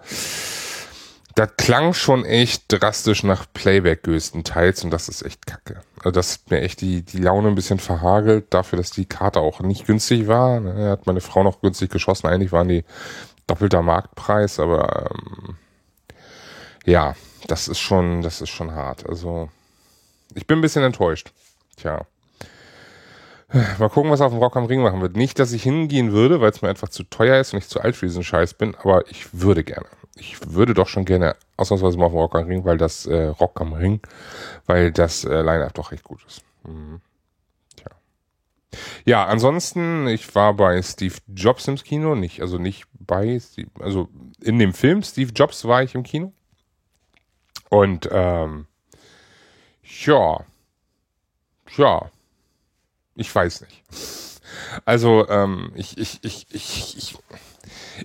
das 1.35 1.57
klang 1.57 1.95
schon 1.95 2.25
echt 2.25 2.65
drastisch 2.69 3.25
nach 3.25 3.47
Playback 3.53 4.05
größtenteils 4.05 4.85
und 4.85 4.91
das 4.91 5.09
ist 5.09 5.23
echt 5.23 5.47
kacke. 5.47 5.81
Also 5.99 6.13
das 6.13 6.35
hat 6.35 6.51
mir 6.51 6.61
echt 6.61 6.81
die, 6.81 7.03
die 7.03 7.19
Laune 7.19 7.49
ein 7.49 7.55
bisschen 7.55 7.81
verhagelt, 7.81 8.47
dafür, 8.51 8.77
dass 8.77 8.91
die 8.91 9.07
Karte 9.07 9.41
auch 9.41 9.61
nicht 9.61 9.87
günstig 9.87 10.29
war. 10.29 10.61
Ne? 10.61 10.75
Er 10.75 10.91
hat 10.91 11.07
meine 11.07 11.21
Frau 11.21 11.43
noch 11.43 11.61
günstig 11.61 11.91
geschossen, 11.91 12.29
eigentlich 12.29 12.53
waren 12.53 12.69
die 12.69 12.85
doppelter 13.47 13.83
Marktpreis, 13.83 14.61
aber 14.61 15.11
ähm, 15.11 15.57
ja, 16.85 17.15
das 17.49 17.69
ist 17.69 17.81
schon, 17.81 18.23
das 18.23 18.41
ist 18.41 18.51
schon 18.51 18.73
hart. 18.73 19.09
Also 19.09 19.51
ich 20.35 20.47
bin 20.47 20.59
ein 20.59 20.63
bisschen 20.63 20.85
enttäuscht. 20.85 21.33
Tja. 21.77 22.07
Mal 23.79 23.89
gucken, 23.89 24.11
was 24.11 24.21
auf 24.21 24.33
dem 24.33 24.41
Rock 24.41 24.57
am 24.57 24.67
Ring 24.67 24.83
machen 24.83 25.01
wird. 25.01 25.17
Nicht, 25.17 25.39
dass 25.39 25.53
ich 25.53 25.63
hingehen 25.63 26.13
würde, 26.13 26.41
weil 26.41 26.51
es 26.51 26.63
mir 26.63 26.69
einfach 26.69 26.89
zu 26.89 27.05
teuer 27.05 27.41
ist 27.41 27.53
und 27.53 27.59
ich 27.59 27.69
zu 27.69 27.81
alt 27.81 27.97
für 27.97 28.07
diesen 28.07 28.25
Scheiß 28.25 28.55
bin, 28.55 28.75
aber 28.75 29.09
ich 29.11 29.27
würde 29.33 29.63
gerne. 29.63 29.87
Ich 30.17 30.53
würde 30.53 30.75
doch 30.75 30.89
schon 30.89 31.05
gerne 31.05 31.37
ausnahmsweise 31.57 31.99
mal 31.99 32.07
auf 32.07 32.13
Rock 32.13 32.37
am 32.37 32.47
Ring, 32.47 32.65
weil 32.65 32.79
das 32.79 33.07
äh, 33.07 33.27
Rock 33.27 33.61
am 33.61 33.73
Ring, 33.73 34.01
weil 34.67 34.93
das 34.93 35.25
äh, 35.25 35.43
Line-Up 35.43 35.75
doch 35.75 35.93
recht 35.93 36.05
gut 36.05 36.25
ist. 36.27 36.43
Mhm. 36.65 37.01
Tja. 37.77 37.91
Ja, 39.05 39.27
ansonsten, 39.27 40.07
ich 40.07 40.35
war 40.35 40.55
bei 40.55 40.81
Steve 40.83 41.17
Jobs 41.29 41.67
im 41.67 41.77
Kino, 41.77 42.15
nicht, 42.15 42.41
also 42.41 42.59
nicht 42.59 42.87
bei 42.93 43.39
Steve, 43.41 43.71
also 43.81 44.09
in 44.41 44.59
dem 44.59 44.73
Film 44.73 45.03
Steve 45.03 45.33
Jobs 45.33 45.65
war 45.65 45.83
ich 45.83 45.95
im 45.95 46.05
Kino. 46.05 46.33
Und 47.69 48.09
ähm, 48.13 48.67
ja, 49.83 50.45
ja, 51.77 52.11
ich 53.17 53.35
weiß 53.35 53.63
nicht. 53.63 53.83
Also 54.85 55.29
ähm, 55.29 55.73
ich, 55.75 55.99
ich, 55.99 56.21
ich, 56.23 56.47
ich, 56.51 56.97
ich, 56.97 57.17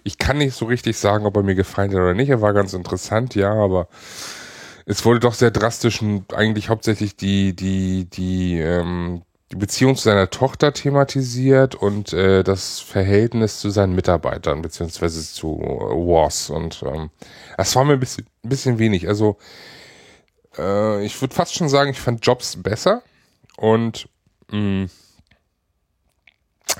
ich 0.03 0.17
kann 0.17 0.37
nicht 0.37 0.55
so 0.55 0.65
richtig 0.65 0.97
sagen, 0.97 1.25
ob 1.25 1.35
er 1.37 1.43
mir 1.43 1.55
gefallen 1.55 1.91
hat 1.91 1.97
oder 1.97 2.13
nicht. 2.13 2.29
Er 2.29 2.41
war 2.41 2.53
ganz 2.53 2.73
interessant, 2.73 3.35
ja, 3.35 3.51
aber 3.53 3.87
es 4.85 5.05
wurde 5.05 5.19
doch 5.19 5.33
sehr 5.33 5.51
drastisch 5.51 6.01
und 6.01 6.33
eigentlich 6.33 6.69
hauptsächlich 6.69 7.15
die, 7.15 7.55
die, 7.55 8.05
die, 8.05 8.59
ähm, 8.59 9.21
die 9.51 9.55
Beziehung 9.55 9.95
zu 9.95 10.03
seiner 10.03 10.29
Tochter 10.29 10.73
thematisiert 10.73 11.75
und 11.75 12.13
äh, 12.13 12.43
das 12.43 12.79
Verhältnis 12.79 13.59
zu 13.59 13.69
seinen 13.69 13.93
Mitarbeitern 13.95 14.61
beziehungsweise 14.61 15.21
zu 15.21 15.59
Wars 15.59 16.49
und 16.49 16.83
ähm, 16.85 17.09
das 17.57 17.75
war 17.75 17.83
mir 17.83 17.93
ein 17.93 17.99
bisschen, 17.99 18.25
ein 18.43 18.49
bisschen 18.49 18.79
wenig. 18.79 19.07
Also 19.07 19.37
äh, 20.57 21.05
ich 21.05 21.19
würde 21.21 21.35
fast 21.35 21.55
schon 21.55 21.69
sagen, 21.69 21.91
ich 21.91 21.99
fand 21.99 22.25
Jobs 22.25 22.61
besser 22.61 23.01
und 23.57 24.07
mh, 24.51 24.87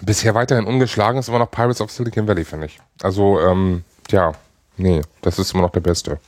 bisher 0.02 0.36
weiterhin 0.36 0.66
ungeschlagen 0.66 1.20
ist 1.20 1.30
immer 1.30 1.40
noch 1.40 1.52
Pirates 1.52 1.82
of 1.82 1.92
Silicon 1.92 2.28
Valley, 2.28 2.46
finde 2.46 2.68
ich. 2.68 2.80
Also 3.02 3.40
ähm, 3.40 3.84
ja, 4.10 4.34
nee, 4.78 5.02
das 5.22 5.40
ist 5.40 5.54
immer 5.54 5.64
noch 5.64 5.72
der 5.72 5.82
beste 5.82 6.20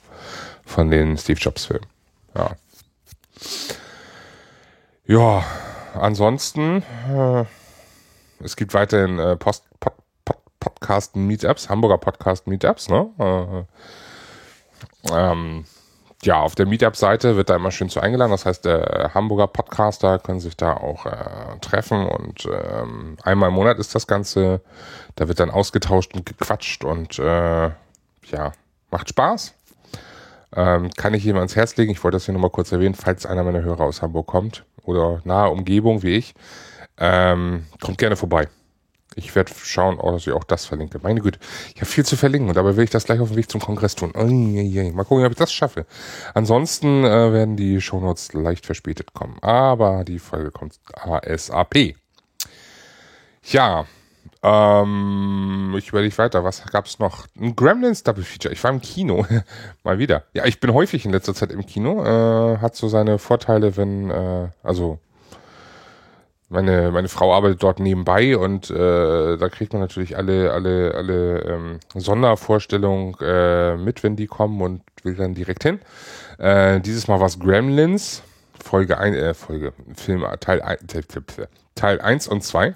von 0.66 0.90
den 0.90 1.18
Steve 1.18 1.40
Jobs 1.40 1.66
Filmen. 1.66 1.86
Ja. 2.36 2.56
Ja, 5.06 5.44
ansonsten, 5.94 6.84
äh, 7.10 7.44
es 8.44 8.56
gibt 8.56 8.74
weiterhin 8.74 9.20
äh, 9.20 9.36
Post, 9.36 9.66
Pod, 9.80 9.94
Pod, 10.24 10.38
Podcast 10.60 11.16
Meetups, 11.16 11.70
Hamburger 11.70 11.98
Podcast 11.98 12.48
Meetups, 12.48 12.88
ne? 12.90 13.10
Äh, 13.20 15.12
ähm, 15.12 15.66
ja, 16.24 16.40
auf 16.40 16.56
der 16.56 16.68
Meetup-Seite 16.68 17.36
wird 17.36 17.50
da 17.50 17.56
immer 17.56 17.72
schön 17.72 17.90
zu 17.90 18.00
eingeladen. 18.00 18.32
Das 18.32 18.46
heißt, 18.46 18.66
der 18.66 19.12
Hamburger 19.14 19.48
Podcaster 19.48 20.20
können 20.20 20.40
sich 20.40 20.56
da 20.56 20.74
auch 20.74 21.06
äh, 21.06 21.60
treffen 21.62 22.06
und 22.06 22.46
ähm, 22.46 23.18
einmal 23.24 23.50
im 23.50 23.56
Monat 23.56 23.80
ist 23.80 23.96
das 23.96 24.06
Ganze. 24.06 24.62
Da 25.16 25.28
wird 25.28 25.40
dann 25.40 25.50
ausgetauscht 25.50 26.14
und 26.14 26.26
gequatscht 26.26 26.84
und 26.84 27.18
äh, 27.18 27.70
ja, 28.32 28.52
macht 28.92 29.10
Spaß. 29.10 29.56
Ähm, 30.56 30.92
kann 30.96 31.14
ich 31.14 31.24
jedem 31.24 31.38
ans 31.38 31.56
Herz 31.56 31.76
legen. 31.78 31.92
Ich 31.92 32.04
wollte 32.04 32.18
das 32.18 32.26
hier 32.26 32.34
nochmal 32.34 32.52
kurz 32.52 32.72
erwähnen, 32.72 32.94
falls 32.94 33.26
einer 33.26 33.44
meiner 33.44 33.62
Hörer 33.62 33.86
aus 33.86 34.02
Hamburg 34.02 34.28
kommt 34.28 34.66
oder 34.84 35.22
nahe 35.24 35.50
Umgebung 35.50 36.04
wie 36.04 36.18
ich, 36.18 36.34
ähm, 36.98 37.66
kommt 37.82 37.98
gerne 37.98 38.16
vorbei. 38.16 38.48
Ich 39.16 39.36
werde 39.36 39.52
schauen, 39.62 39.98
dass 39.98 40.26
ich 40.26 40.34
auch 40.34 40.44
das 40.44 40.66
verlinke. 40.66 41.00
Meine 41.04 41.22
Güte, 41.22 41.40
ich 41.76 41.82
habe 41.82 41.86
viel 41.86 42.06
zu 42.06 42.16
verlinken 42.16 42.50
und 42.50 42.56
dabei 42.56 42.78
will 42.78 42.84
ich 42.84 42.90
das 42.90 43.06
gleich 43.06 43.20
auf 43.20 43.30
dem 43.30 43.38
Weg 43.38 43.52
zum 43.52 43.60
Kongress 43.60 43.96
tun. 43.96 44.12
Mal 44.14 45.04
gucken, 45.04 45.26
ob 45.26 45.32
ich 45.32 45.38
das 45.38 45.52
schaffe. 45.52 45.86
Ansonsten 46.34 47.04
äh, 47.04 47.34
werden 47.34 47.58
die 47.58 47.82
Shownotes 47.82 48.34
leicht 48.34 48.66
verspätet 48.66 49.14
kommen. 49.14 49.38
Aber 49.42 50.04
die 50.06 50.20
Folge 50.20 50.52
kommt 50.52 50.80
ASAP. 50.94 51.96
Ja, 53.44 53.86
ähm, 54.44 55.76
ich 55.78 55.90
überlege 55.90 56.18
weiter. 56.18 56.44
Was 56.44 56.64
gab's 56.66 57.00
noch? 57.00 57.28
Ein 57.40 57.56
Gremlins 57.56 58.04
Double 58.04 58.24
Feature. 58.24 58.54
Ich 58.54 58.64
war 58.64 58.72
im 58.72 58.82
Kino. 58.82 59.26
Mal 59.84 60.00
wieder. 60.00 60.24
Ja, 60.34 60.46
ich 60.46 60.60
bin 60.60 60.74
häufig 60.74 61.06
in 61.06 61.12
letzter 61.12 61.36
Zeit 61.36 61.52
im 61.52 61.66
Kino. 61.66 62.04
Äh, 62.04 62.58
hat 62.58 62.76
so 62.76 62.88
seine 62.88 63.20
Vorteile, 63.20 63.78
wenn, 63.78 64.10
äh, 64.10 64.50
also 64.64 65.00
meine, 66.52 66.92
meine 66.92 67.08
Frau 67.08 67.34
arbeitet 67.34 67.64
dort 67.64 67.80
nebenbei 67.80 68.38
und 68.38 68.70
äh, 68.70 69.38
da 69.38 69.50
kriegt 69.50 69.74
man 69.74 69.82
natürlich 69.82 70.18
alle, 70.18 70.52
alle, 70.52 70.94
alle 70.94 71.40
ähm, 71.42 71.80
Sondervorstellungen 71.96 73.16
äh, 73.22 73.78
mit, 73.78 74.04
wenn 74.04 74.16
die 74.16 74.28
kommen 74.28 74.62
und 74.62 74.82
will 75.04 75.16
dann 75.16 75.34
direkt 75.34 75.64
hin. 75.64 75.80
Äh, 76.38 76.80
dieses 76.82 77.08
Mal 77.08 77.20
war 77.20 77.28
es 77.28 77.40
Gremlins, 77.40 78.24
Folge 78.62 78.98
1, 78.98 79.16
äh, 79.16 79.34
Folge, 79.34 79.74
Film, 79.96 80.26
Teil 80.40 80.62
1, 80.62 80.82
Teil 81.76 82.02
1 82.02 82.28
und 82.28 82.44
2. 82.44 82.76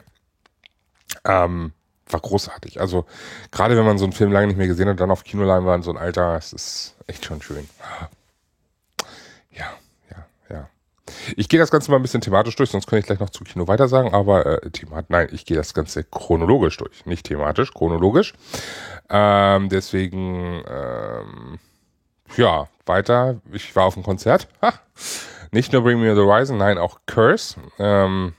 Ähm, 1.26 1.74
war 2.10 2.20
großartig. 2.20 2.80
Also 2.80 3.06
gerade 3.52 3.76
wenn 3.78 3.86
man 3.86 3.98
so 3.98 4.06
einen 4.06 4.14
Film 4.14 4.32
lange 4.32 4.48
nicht 4.48 4.58
mehr 4.58 4.68
gesehen 4.68 4.88
hat, 4.88 5.00
dann 5.00 5.12
auf 5.12 5.24
Kinoleinwand, 5.24 5.84
so 5.84 5.92
ein 5.92 5.98
Alter, 5.98 6.36
es 6.38 6.54
ist 6.54 6.96
echt 7.08 7.26
schon 7.26 7.42
schön. 7.42 7.68
Ja. 8.00 8.10
Ich 11.36 11.50
gehe 11.50 11.60
das 11.60 11.72
Ganze 11.72 11.92
mal 11.92 11.98
ein 11.98 12.02
bisschen 12.02 12.22
thematisch 12.22 12.56
durch, 12.56 12.70
sonst 12.70 12.88
könnte 12.88 13.00
ich 13.02 13.06
gleich 13.06 13.20
noch 13.20 13.30
zu 13.30 13.44
Kino 13.44 13.68
weiter 13.68 13.88
sagen, 13.88 14.14
aber 14.14 14.64
äh, 14.64 14.70
Themat, 14.70 15.10
nein, 15.10 15.30
ich 15.32 15.46
gehe 15.46 15.58
das 15.58 15.74
Ganze 15.74 16.04
chronologisch 16.04 16.78
durch, 16.78 17.06
nicht 17.06 17.26
thematisch, 17.26 17.74
chronologisch. 17.74 18.34
Ähm, 19.10 19.70
deswegen, 19.70 20.64
ähm, 20.68 21.60
ja, 22.38 22.68
weiter. 22.86 23.42
Ich 23.52 23.76
war 23.76 23.86
auf 23.86 23.96
einem 23.96 24.04
Konzert. 24.04 24.48
Ha! 24.62 24.74
Nicht 25.52 25.74
nur 25.74 25.84
Bring 25.84 26.00
Me 26.00 26.14
the 26.16 26.22
Horizon, 26.22 26.58
nein, 26.58 26.78
auch 26.78 27.00
Curse. 27.06 27.56
Ähm, 27.80 28.34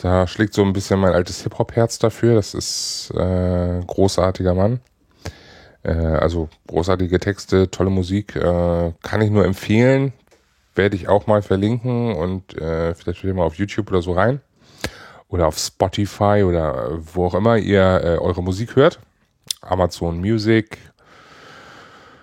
da 0.00 0.26
schlägt 0.26 0.54
so 0.54 0.62
ein 0.62 0.72
bisschen 0.72 0.98
mein 0.98 1.12
altes 1.12 1.42
Hip-Hop-Herz 1.42 1.98
dafür. 1.98 2.34
Das 2.34 2.54
ist 2.54 3.12
äh, 3.14 3.80
großartiger 3.86 4.54
Mann. 4.54 4.80
Äh, 5.82 5.92
also 5.92 6.48
großartige 6.66 7.20
Texte, 7.20 7.70
tolle 7.70 7.90
Musik. 7.90 8.34
Äh, 8.34 8.92
kann 9.02 9.20
ich 9.20 9.30
nur 9.30 9.44
empfehlen 9.44 10.12
werde 10.74 10.96
ich 10.96 11.08
auch 11.08 11.26
mal 11.26 11.42
verlinken 11.42 12.14
und 12.14 12.56
äh, 12.56 12.94
vielleicht 12.94 13.22
wieder 13.22 13.34
mal 13.34 13.44
auf 13.44 13.56
YouTube 13.56 13.90
oder 13.90 14.02
so 14.02 14.12
rein. 14.12 14.40
Oder 15.28 15.46
auf 15.46 15.58
Spotify 15.58 16.42
oder 16.44 16.98
wo 17.14 17.26
auch 17.26 17.34
immer 17.34 17.56
ihr 17.56 18.00
äh, 18.02 18.18
eure 18.18 18.42
Musik 18.42 18.74
hört. 18.74 18.98
Amazon 19.60 20.20
Music 20.20 20.78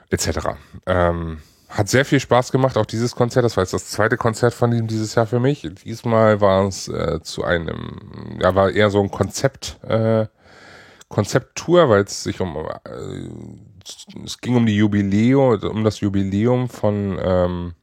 etc. 0.10 0.50
Ähm, 0.86 1.40
hat 1.70 1.90
sehr 1.90 2.06
viel 2.06 2.20
Spaß 2.20 2.52
gemacht, 2.52 2.78
auch 2.78 2.86
dieses 2.86 3.16
Konzert. 3.16 3.46
Das 3.46 3.58
war 3.58 3.64
jetzt 3.64 3.74
das 3.74 3.90
zweite 3.90 4.18
Konzert 4.18 4.54
von 4.54 4.72
ihm 4.72 4.88
dieses 4.88 5.16
Jahr 5.16 5.28
für 5.28 5.40
mich. 5.40 5.68
Diesmal 5.84 6.40
war 6.40 6.66
es 6.66 6.88
äh, 6.88 7.22
zu 7.22 7.44
einem, 7.44 8.40
ja, 8.42 8.56
war 8.56 8.72
eher 8.72 8.90
so 8.90 9.02
ein 9.02 9.12
Konzept, 9.12 9.78
äh, 9.84 10.28
Konzepttour, 11.10 11.90
weil 11.90 12.04
es 12.04 12.24
sich 12.24 12.40
um, 12.42 12.56
äh, 12.56 14.24
es 14.26 14.40
ging 14.40 14.56
um 14.56 14.66
die 14.66 14.76
Jubiläum, 14.76 15.60
um 15.64 15.84
das 15.84 16.00
Jubiläum 16.00 16.70
von 16.70 17.18
ähm, 17.22 17.74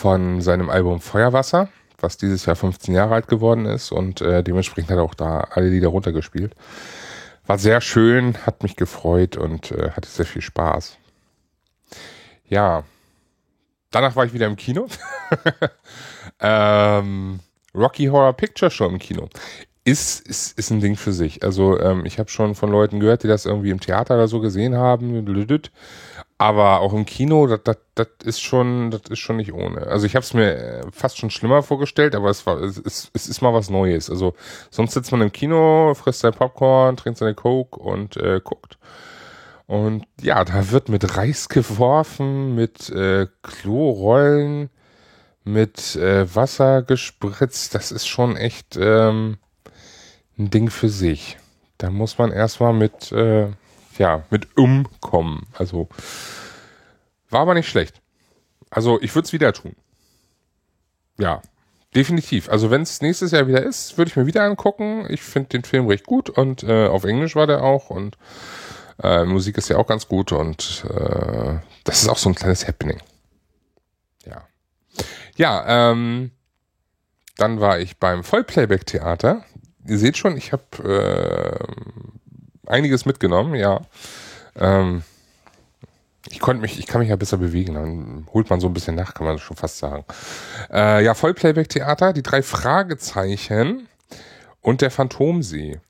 von 0.00 0.40
seinem 0.40 0.70
Album 0.70 0.98
Feuerwasser, 0.98 1.68
was 1.98 2.16
dieses 2.16 2.46
Jahr 2.46 2.56
15 2.56 2.94
Jahre 2.94 3.14
alt 3.14 3.28
geworden 3.28 3.66
ist 3.66 3.92
und 3.92 4.22
äh, 4.22 4.42
dementsprechend 4.42 4.90
hat 4.90 4.96
er 4.96 5.02
auch 5.02 5.12
da 5.12 5.40
alle 5.50 5.68
Lieder 5.68 5.88
runtergespielt. 5.88 6.54
War 7.46 7.58
sehr 7.58 7.82
schön, 7.82 8.34
hat 8.46 8.62
mich 8.62 8.76
gefreut 8.76 9.36
und 9.36 9.72
äh, 9.72 9.90
hatte 9.90 10.08
sehr 10.08 10.24
viel 10.24 10.40
Spaß. 10.40 10.96
Ja, 12.48 12.84
danach 13.90 14.16
war 14.16 14.24
ich 14.24 14.32
wieder 14.32 14.46
im 14.46 14.56
Kino. 14.56 14.88
ähm, 16.40 17.40
Rocky 17.74 18.06
Horror 18.06 18.32
Picture 18.32 18.70
Show 18.70 18.86
im 18.86 18.98
Kino. 18.98 19.28
Ist, 19.84 20.26
ist, 20.26 20.58
ist 20.58 20.70
ein 20.70 20.80
Ding 20.80 20.96
für 20.96 21.12
sich. 21.12 21.42
Also 21.42 21.78
ähm, 21.78 22.06
ich 22.06 22.18
habe 22.18 22.30
schon 22.30 22.54
von 22.54 22.70
Leuten 22.70 23.00
gehört, 23.00 23.22
die 23.22 23.28
das 23.28 23.44
irgendwie 23.44 23.70
im 23.70 23.80
Theater 23.80 24.14
oder 24.14 24.28
so 24.28 24.40
gesehen 24.40 24.76
haben. 24.76 25.26
Aber 26.40 26.80
auch 26.80 26.94
im 26.94 27.04
Kino, 27.04 27.46
das, 27.46 27.76
ist 28.24 28.40
schon, 28.40 28.90
das 28.90 29.02
ist 29.10 29.18
schon 29.18 29.36
nicht 29.36 29.52
ohne. 29.52 29.86
Also 29.88 30.06
ich 30.06 30.16
habe 30.16 30.24
es 30.24 30.32
mir 30.32 30.56
äh, 30.56 30.82
fast 30.90 31.18
schon 31.18 31.28
schlimmer 31.28 31.62
vorgestellt, 31.62 32.14
aber 32.14 32.30
es 32.30 32.46
war, 32.46 32.62
es 32.62 32.78
ist, 32.78 33.10
es 33.12 33.26
ist 33.26 33.42
mal 33.42 33.52
was 33.52 33.68
Neues. 33.68 34.08
Also 34.08 34.32
sonst 34.70 34.94
sitzt 34.94 35.12
man 35.12 35.20
im 35.20 35.32
Kino, 35.32 35.92
frisst 35.92 36.20
sein 36.20 36.32
Popcorn, 36.32 36.96
trinkt 36.96 37.18
seine 37.18 37.34
Coke 37.34 37.78
und 37.78 38.16
äh, 38.16 38.40
guckt. 38.42 38.78
Und 39.66 40.06
ja, 40.22 40.42
da 40.46 40.70
wird 40.70 40.88
mit 40.88 41.14
Reis 41.14 41.50
geworfen, 41.50 42.54
mit 42.54 42.88
äh, 42.88 43.26
Klorollen, 43.42 44.70
mit 45.44 45.94
äh, 45.96 46.34
Wasser 46.34 46.80
gespritzt. 46.80 47.74
Das 47.74 47.92
ist 47.92 48.06
schon 48.06 48.38
echt 48.38 48.78
ähm, 48.80 49.36
ein 50.38 50.48
Ding 50.48 50.70
für 50.70 50.88
sich. 50.88 51.36
Da 51.76 51.90
muss 51.90 52.16
man 52.16 52.32
erstmal 52.32 52.72
mit 52.72 53.12
äh, 53.12 53.48
ja, 54.00 54.24
mit 54.30 54.56
umkommen. 54.56 55.46
Also 55.52 55.90
war 57.28 57.42
aber 57.42 57.52
nicht 57.52 57.68
schlecht. 57.68 58.00
Also 58.70 58.98
ich 59.02 59.14
würde 59.14 59.26
es 59.26 59.34
wieder 59.34 59.52
tun. 59.52 59.76
Ja, 61.18 61.42
definitiv. 61.94 62.48
Also 62.48 62.70
wenn 62.70 62.80
es 62.80 63.02
nächstes 63.02 63.32
Jahr 63.32 63.46
wieder 63.46 63.62
ist, 63.62 63.98
würde 63.98 64.08
ich 64.08 64.16
mir 64.16 64.24
wieder 64.24 64.42
angucken. 64.42 65.04
Ich 65.10 65.20
finde 65.20 65.50
den 65.50 65.64
Film 65.64 65.86
recht 65.86 66.06
gut 66.06 66.30
und 66.30 66.62
äh, 66.62 66.86
auf 66.86 67.04
Englisch 67.04 67.36
war 67.36 67.46
der 67.46 67.62
auch 67.62 67.90
und 67.90 68.16
äh, 69.02 69.26
Musik 69.26 69.58
ist 69.58 69.68
ja 69.68 69.76
auch 69.76 69.86
ganz 69.86 70.08
gut 70.08 70.32
und 70.32 70.86
äh, 70.88 71.58
das 71.84 72.00
ist 72.00 72.08
auch 72.08 72.16
so 72.16 72.30
ein 72.30 72.34
kleines 72.34 72.66
Happening. 72.66 73.02
Ja. 74.24 74.46
Ja, 75.36 75.90
ähm, 75.90 76.30
dann 77.36 77.60
war 77.60 77.78
ich 77.78 77.98
beim 77.98 78.24
Vollplayback-Theater. 78.24 79.44
Ihr 79.86 79.98
seht 79.98 80.16
schon, 80.16 80.38
ich 80.38 80.52
habe 80.52 80.64
äh, 80.82 82.10
einiges 82.70 83.04
mitgenommen, 83.04 83.54
ja. 83.54 83.82
Ähm, 84.56 85.02
ich 86.28 86.40
konnte 86.40 86.60
mich, 86.60 86.78
ich 86.78 86.86
kann 86.86 87.00
mich 87.00 87.10
ja 87.10 87.16
besser 87.16 87.38
bewegen, 87.38 87.74
dann 87.74 88.26
holt 88.32 88.50
man 88.50 88.60
so 88.60 88.66
ein 88.66 88.74
bisschen 88.74 88.94
nach, 88.94 89.14
kann 89.14 89.26
man 89.26 89.38
schon 89.38 89.56
fast 89.56 89.78
sagen. 89.78 90.04
Äh, 90.70 91.04
ja, 91.04 91.14
Vollplayback-Theater, 91.14 92.12
die 92.12 92.22
drei 92.22 92.42
Fragezeichen 92.42 93.88
und 94.60 94.82
der 94.82 94.90
Phantomsee. 94.90 95.80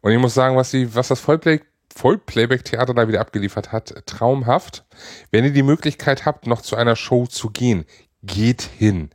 Und 0.00 0.12
ich 0.12 0.18
muss 0.18 0.34
sagen, 0.34 0.56
was 0.56 0.70
die, 0.70 0.94
was 0.94 1.08
das 1.08 1.20
Vollplay, 1.20 1.60
Vollplayback-Theater 1.94 2.94
da 2.94 3.08
wieder 3.08 3.20
abgeliefert 3.20 3.72
hat, 3.72 3.94
traumhaft. 4.06 4.84
Wenn 5.30 5.44
ihr 5.44 5.52
die 5.52 5.62
Möglichkeit 5.62 6.26
habt, 6.26 6.46
noch 6.46 6.60
zu 6.60 6.76
einer 6.76 6.96
Show 6.96 7.26
zu 7.26 7.50
gehen, 7.50 7.86
geht 8.22 8.62
hin. 8.62 9.10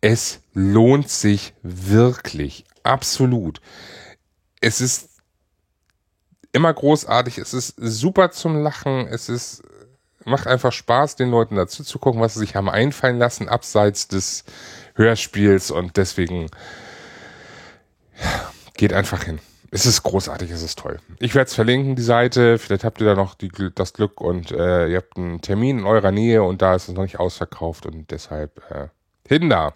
Es 0.00 0.40
lohnt 0.52 1.10
sich 1.10 1.54
wirklich. 1.62 2.64
Absolut. 2.82 3.60
Es 4.60 4.80
ist 4.80 5.10
immer 6.54 6.72
großartig. 6.72 7.38
Es 7.38 7.52
ist 7.52 7.74
super 7.76 8.30
zum 8.30 8.62
Lachen. 8.62 9.06
Es 9.08 9.28
ist, 9.28 9.62
macht 10.24 10.46
einfach 10.46 10.72
Spaß, 10.72 11.16
den 11.16 11.30
Leuten 11.30 11.56
dazu 11.56 11.82
zu 11.82 11.98
gucken, 11.98 12.20
was 12.20 12.34
sie 12.34 12.40
sich 12.40 12.56
haben 12.56 12.70
einfallen 12.70 13.18
lassen, 13.18 13.48
abseits 13.48 14.08
des 14.08 14.44
Hörspiels 14.94 15.70
und 15.70 15.96
deswegen 15.96 16.48
geht 18.74 18.92
einfach 18.92 19.24
hin. 19.24 19.40
Es 19.72 19.86
ist 19.86 20.04
großartig, 20.04 20.52
es 20.52 20.62
ist 20.62 20.78
toll. 20.78 21.00
Ich 21.18 21.34
werde 21.34 21.48
es 21.48 21.54
verlinken, 21.54 21.96
die 21.96 22.02
Seite. 22.02 22.58
Vielleicht 22.58 22.84
habt 22.84 23.00
ihr 23.00 23.08
da 23.08 23.16
noch 23.16 23.34
die, 23.34 23.50
das 23.74 23.92
Glück 23.92 24.20
und 24.20 24.52
äh, 24.52 24.86
ihr 24.86 24.98
habt 24.98 25.16
einen 25.16 25.40
Termin 25.40 25.80
in 25.80 25.84
eurer 25.84 26.12
Nähe 26.12 26.44
und 26.44 26.62
da 26.62 26.76
ist 26.76 26.88
es 26.88 26.94
noch 26.94 27.02
nicht 27.02 27.18
ausverkauft 27.18 27.84
und 27.84 28.08
deshalb 28.12 28.62
äh, 28.70 28.86
hin 29.26 29.50
da. 29.50 29.72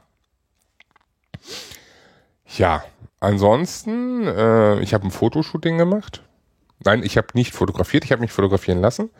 Ja, 2.56 2.84
ansonsten, 3.18 4.24
äh, 4.28 4.78
ich 4.80 4.94
habe 4.94 5.08
ein 5.08 5.10
Fotoshooting 5.10 5.78
gemacht. 5.78 6.22
Nein, 6.84 7.02
ich 7.02 7.16
habe 7.16 7.28
nicht 7.34 7.54
fotografiert, 7.54 8.04
ich 8.04 8.12
habe 8.12 8.20
mich 8.20 8.32
fotografieren 8.32 8.80
lassen. 8.80 9.10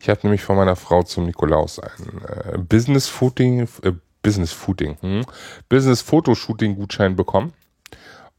Ich 0.00 0.08
habe 0.08 0.20
nämlich 0.24 0.42
von 0.42 0.56
meiner 0.56 0.76
Frau 0.76 1.02
zum 1.02 1.26
Nikolaus 1.26 1.78
ein 1.78 2.22
äh, 2.26 2.58
Business 2.58 3.08
Footing, 3.08 3.68
äh, 3.82 3.92
Business 4.22 4.52
Footing, 4.52 4.96
hm? 5.00 5.24
Business 5.68 6.00
Fotoshooting 6.02 6.76
Gutschein 6.76 7.14
bekommen. 7.14 7.52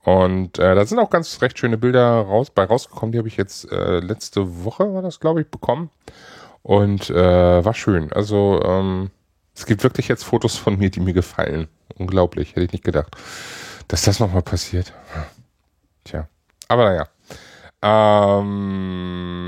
Und 0.04 0.60
äh, 0.60 0.76
da 0.76 0.86
sind 0.86 1.00
auch 1.00 1.10
ganz 1.10 1.42
recht 1.42 1.58
schöne 1.58 1.78
Bilder 1.78 2.22
raus, 2.22 2.52
bei 2.52 2.64
rausgekommen. 2.64 3.12
Die 3.12 3.18
habe 3.18 3.28
ich 3.28 3.38
jetzt 3.38 3.72
äh, 3.72 4.00
letzte 4.00 4.64
Woche, 4.64 4.94
war 4.94 5.02
das, 5.02 5.20
glaube 5.20 5.42
ich, 5.42 5.48
bekommen. 5.48 5.90
Und 6.62 7.10
äh, 7.10 7.66
war 7.66 7.74
schön. 7.74 8.12
Also 8.12 8.62
ähm, 8.64 9.10
es 9.56 9.66
gibt 9.66 9.84
wirklich 9.84 10.08
jetzt 10.08 10.24
Fotos 10.24 10.58
von 10.58 10.78
mir, 10.78 10.90
die 10.90 11.00
mir 11.00 11.14
gefallen. 11.14 11.70
Unglaublich, 11.98 12.52
hätte 12.52 12.64
ich 12.64 12.72
nicht 12.72 12.84
gedacht, 12.84 13.16
dass 13.88 14.04
das 14.04 14.20
nochmal 14.20 14.42
passiert. 14.42 14.94
Tja, 16.04 16.28
aber 16.68 16.86
naja. 16.86 17.08
Ähm, 17.88 19.46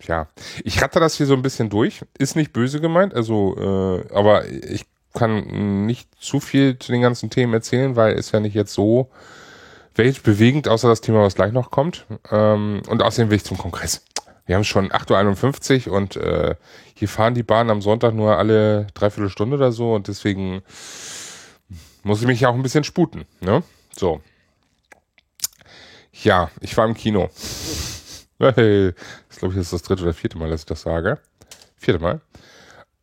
ja, 0.00 0.26
ich 0.64 0.80
ratte 0.80 1.00
das 1.00 1.16
hier 1.16 1.26
so 1.26 1.34
ein 1.34 1.42
bisschen 1.42 1.68
durch. 1.68 2.00
Ist 2.18 2.34
nicht 2.34 2.54
böse 2.54 2.80
gemeint, 2.80 3.12
also, 3.14 3.56
äh, 3.58 4.06
aber 4.14 4.48
ich 4.48 4.86
kann 5.12 5.84
nicht 5.84 6.08
zu 6.18 6.40
viel 6.40 6.78
zu 6.78 6.92
den 6.92 7.02
ganzen 7.02 7.28
Themen 7.28 7.52
erzählen, 7.52 7.94
weil 7.94 8.14
es 8.14 8.32
ja 8.32 8.40
nicht 8.40 8.54
jetzt 8.54 8.72
so 8.72 9.10
weltbewegend, 9.96 10.66
außer 10.68 10.88
das 10.88 11.02
Thema, 11.02 11.22
was 11.22 11.34
gleich 11.34 11.52
noch 11.52 11.70
kommt. 11.70 12.06
Ähm, 12.30 12.80
und 12.88 13.02
außerdem 13.02 13.28
will 13.30 13.36
ich 13.36 13.44
zum 13.44 13.58
Kongress. 13.58 14.02
Wir 14.46 14.54
haben 14.56 14.64
schon 14.64 14.90
8.51 14.90 15.88
Uhr 15.88 15.94
und 15.94 16.16
äh, 16.16 16.54
hier 16.94 17.08
fahren 17.08 17.34
die 17.34 17.42
Bahnen 17.42 17.68
am 17.68 17.82
Sonntag 17.82 18.14
nur 18.14 18.38
alle 18.38 18.86
dreiviertel 18.94 19.28
Stunde 19.28 19.56
oder 19.56 19.72
so 19.72 19.92
und 19.94 20.08
deswegen 20.08 20.62
muss 22.02 22.22
ich 22.22 22.26
mich 22.26 22.40
ja 22.40 22.48
auch 22.48 22.54
ein 22.54 22.62
bisschen 22.62 22.84
sputen. 22.84 23.26
Ne? 23.40 23.62
So. 23.94 24.22
Ja, 26.22 26.50
ich 26.60 26.76
war 26.76 26.86
im 26.86 26.94
Kino. 26.94 27.30
Hey, 28.40 28.92
das 29.28 29.38
glaube 29.38 29.54
ich 29.54 29.60
ist 29.60 29.72
das 29.72 29.82
dritte 29.82 30.02
oder 30.02 30.14
vierte 30.14 30.38
Mal, 30.38 30.50
dass 30.50 30.60
ich 30.60 30.66
das 30.66 30.82
sage. 30.82 31.18
Vierte 31.76 32.00
Mal. 32.00 32.20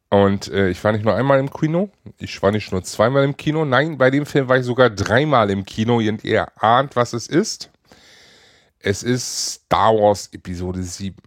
Und 0.09 0.47
äh, 0.49 0.69
ich 0.69 0.81
war 0.83 0.91
nicht 0.91 1.03
nur 1.03 1.15
einmal 1.15 1.39
im 1.39 1.51
Kino, 1.51 1.89
ich 2.17 2.41
war 2.41 2.51
nicht 2.51 2.71
nur 2.71 2.83
zweimal 2.83 3.23
im 3.25 3.35
Kino, 3.35 3.65
nein, 3.65 3.97
bei 3.97 4.11
dem 4.11 4.25
Film 4.25 4.47
war 4.47 4.57
ich 4.57 4.65
sogar 4.65 4.89
dreimal 4.89 5.49
im 5.49 5.65
Kino 5.65 5.97
und 5.97 6.23
ihr 6.23 6.47
ahnt, 6.61 6.95
was 6.95 7.13
es 7.13 7.27
ist. 7.27 7.69
Es 8.79 9.03
ist 9.03 9.65
Star 9.65 9.93
Wars 9.93 10.29
Episode 10.31 10.83
7. 10.83 11.17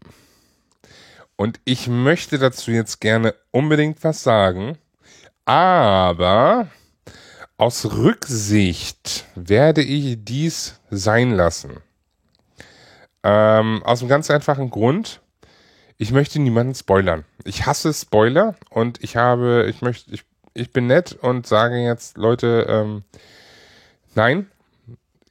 Und 1.37 1.61
ich 1.64 1.88
möchte 1.88 2.38
dazu 2.38 2.70
jetzt 2.70 3.01
gerne 3.01 3.35
unbedingt 3.51 4.03
was 4.05 4.22
sagen, 4.22 4.79
aber 5.44 6.68
aus 7.59 7.85
Rücksicht 7.85 9.27
werde 9.35 9.83
ich 9.83 10.25
dies 10.25 10.81
sein 10.90 11.33
lassen. 11.33 11.83
Ähm, 13.23 13.83
aus 13.85 14.01
einem 14.01 14.09
ganz 14.09 14.31
einfachen 14.31 14.71
Grund 14.71 15.21
ich 16.01 16.12
möchte 16.12 16.38
niemanden 16.38 16.77
spoilern. 16.77 17.25
Ich 17.44 17.66
hasse 17.66 17.92
Spoiler 17.92 18.55
und 18.71 19.03
ich 19.03 19.16
habe, 19.16 19.66
ich 19.68 19.83
möchte, 19.83 20.12
ich, 20.14 20.25
ich 20.55 20.73
bin 20.73 20.87
nett 20.87 21.18
und 21.21 21.47
sage 21.47 21.77
jetzt, 21.77 22.16
Leute, 22.16 22.66
ähm, 22.68 23.03
nein, 24.14 24.49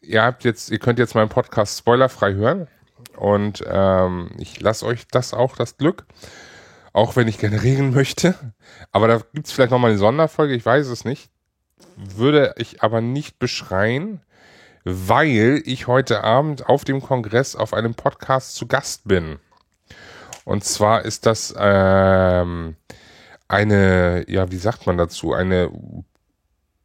ihr 0.01 0.23
habt 0.23 0.43
jetzt, 0.43 0.69
ihr 0.69 0.79
könnt 0.79 0.99
jetzt 0.99 1.15
meinen 1.15 1.29
Podcast 1.29 1.79
spoilerfrei 1.79 2.33
hören 2.33 2.67
und 3.15 3.63
ähm, 3.65 4.29
ich 4.37 4.59
lasse 4.59 4.85
euch 4.85 5.07
das 5.07 5.33
auch 5.33 5.55
das 5.55 5.77
Glück, 5.77 6.05
auch 6.91 7.15
wenn 7.15 7.29
ich 7.29 7.37
gerne 7.39 7.63
reden 7.63 7.93
möchte. 7.93 8.35
Aber 8.91 9.07
da 9.07 9.21
gibt's 9.33 9.53
vielleicht 9.53 9.71
nochmal 9.71 9.91
eine 9.91 9.99
Sonderfolge, 9.99 10.53
ich 10.53 10.65
weiß 10.65 10.87
es 10.87 11.05
nicht. 11.05 11.31
Würde 11.95 12.53
ich 12.57 12.83
aber 12.83 13.01
nicht 13.01 13.39
beschreien, 13.39 14.21
weil 14.83 15.63
ich 15.65 15.87
heute 15.87 16.23
Abend 16.23 16.67
auf 16.67 16.85
dem 16.85 17.01
Kongress 17.01 17.55
auf 17.55 17.73
einem 17.73 17.95
Podcast 17.95 18.55
zu 18.55 18.67
Gast 18.67 19.07
bin. 19.07 19.39
Und 20.45 20.63
zwar 20.63 21.03
ist 21.03 21.25
das 21.25 21.55
ähm, 21.57 22.75
eine, 23.47 24.29
ja, 24.29 24.51
wie 24.51 24.57
sagt 24.57 24.85
man 24.87 24.97
dazu, 24.97 25.33
eine 25.33 25.71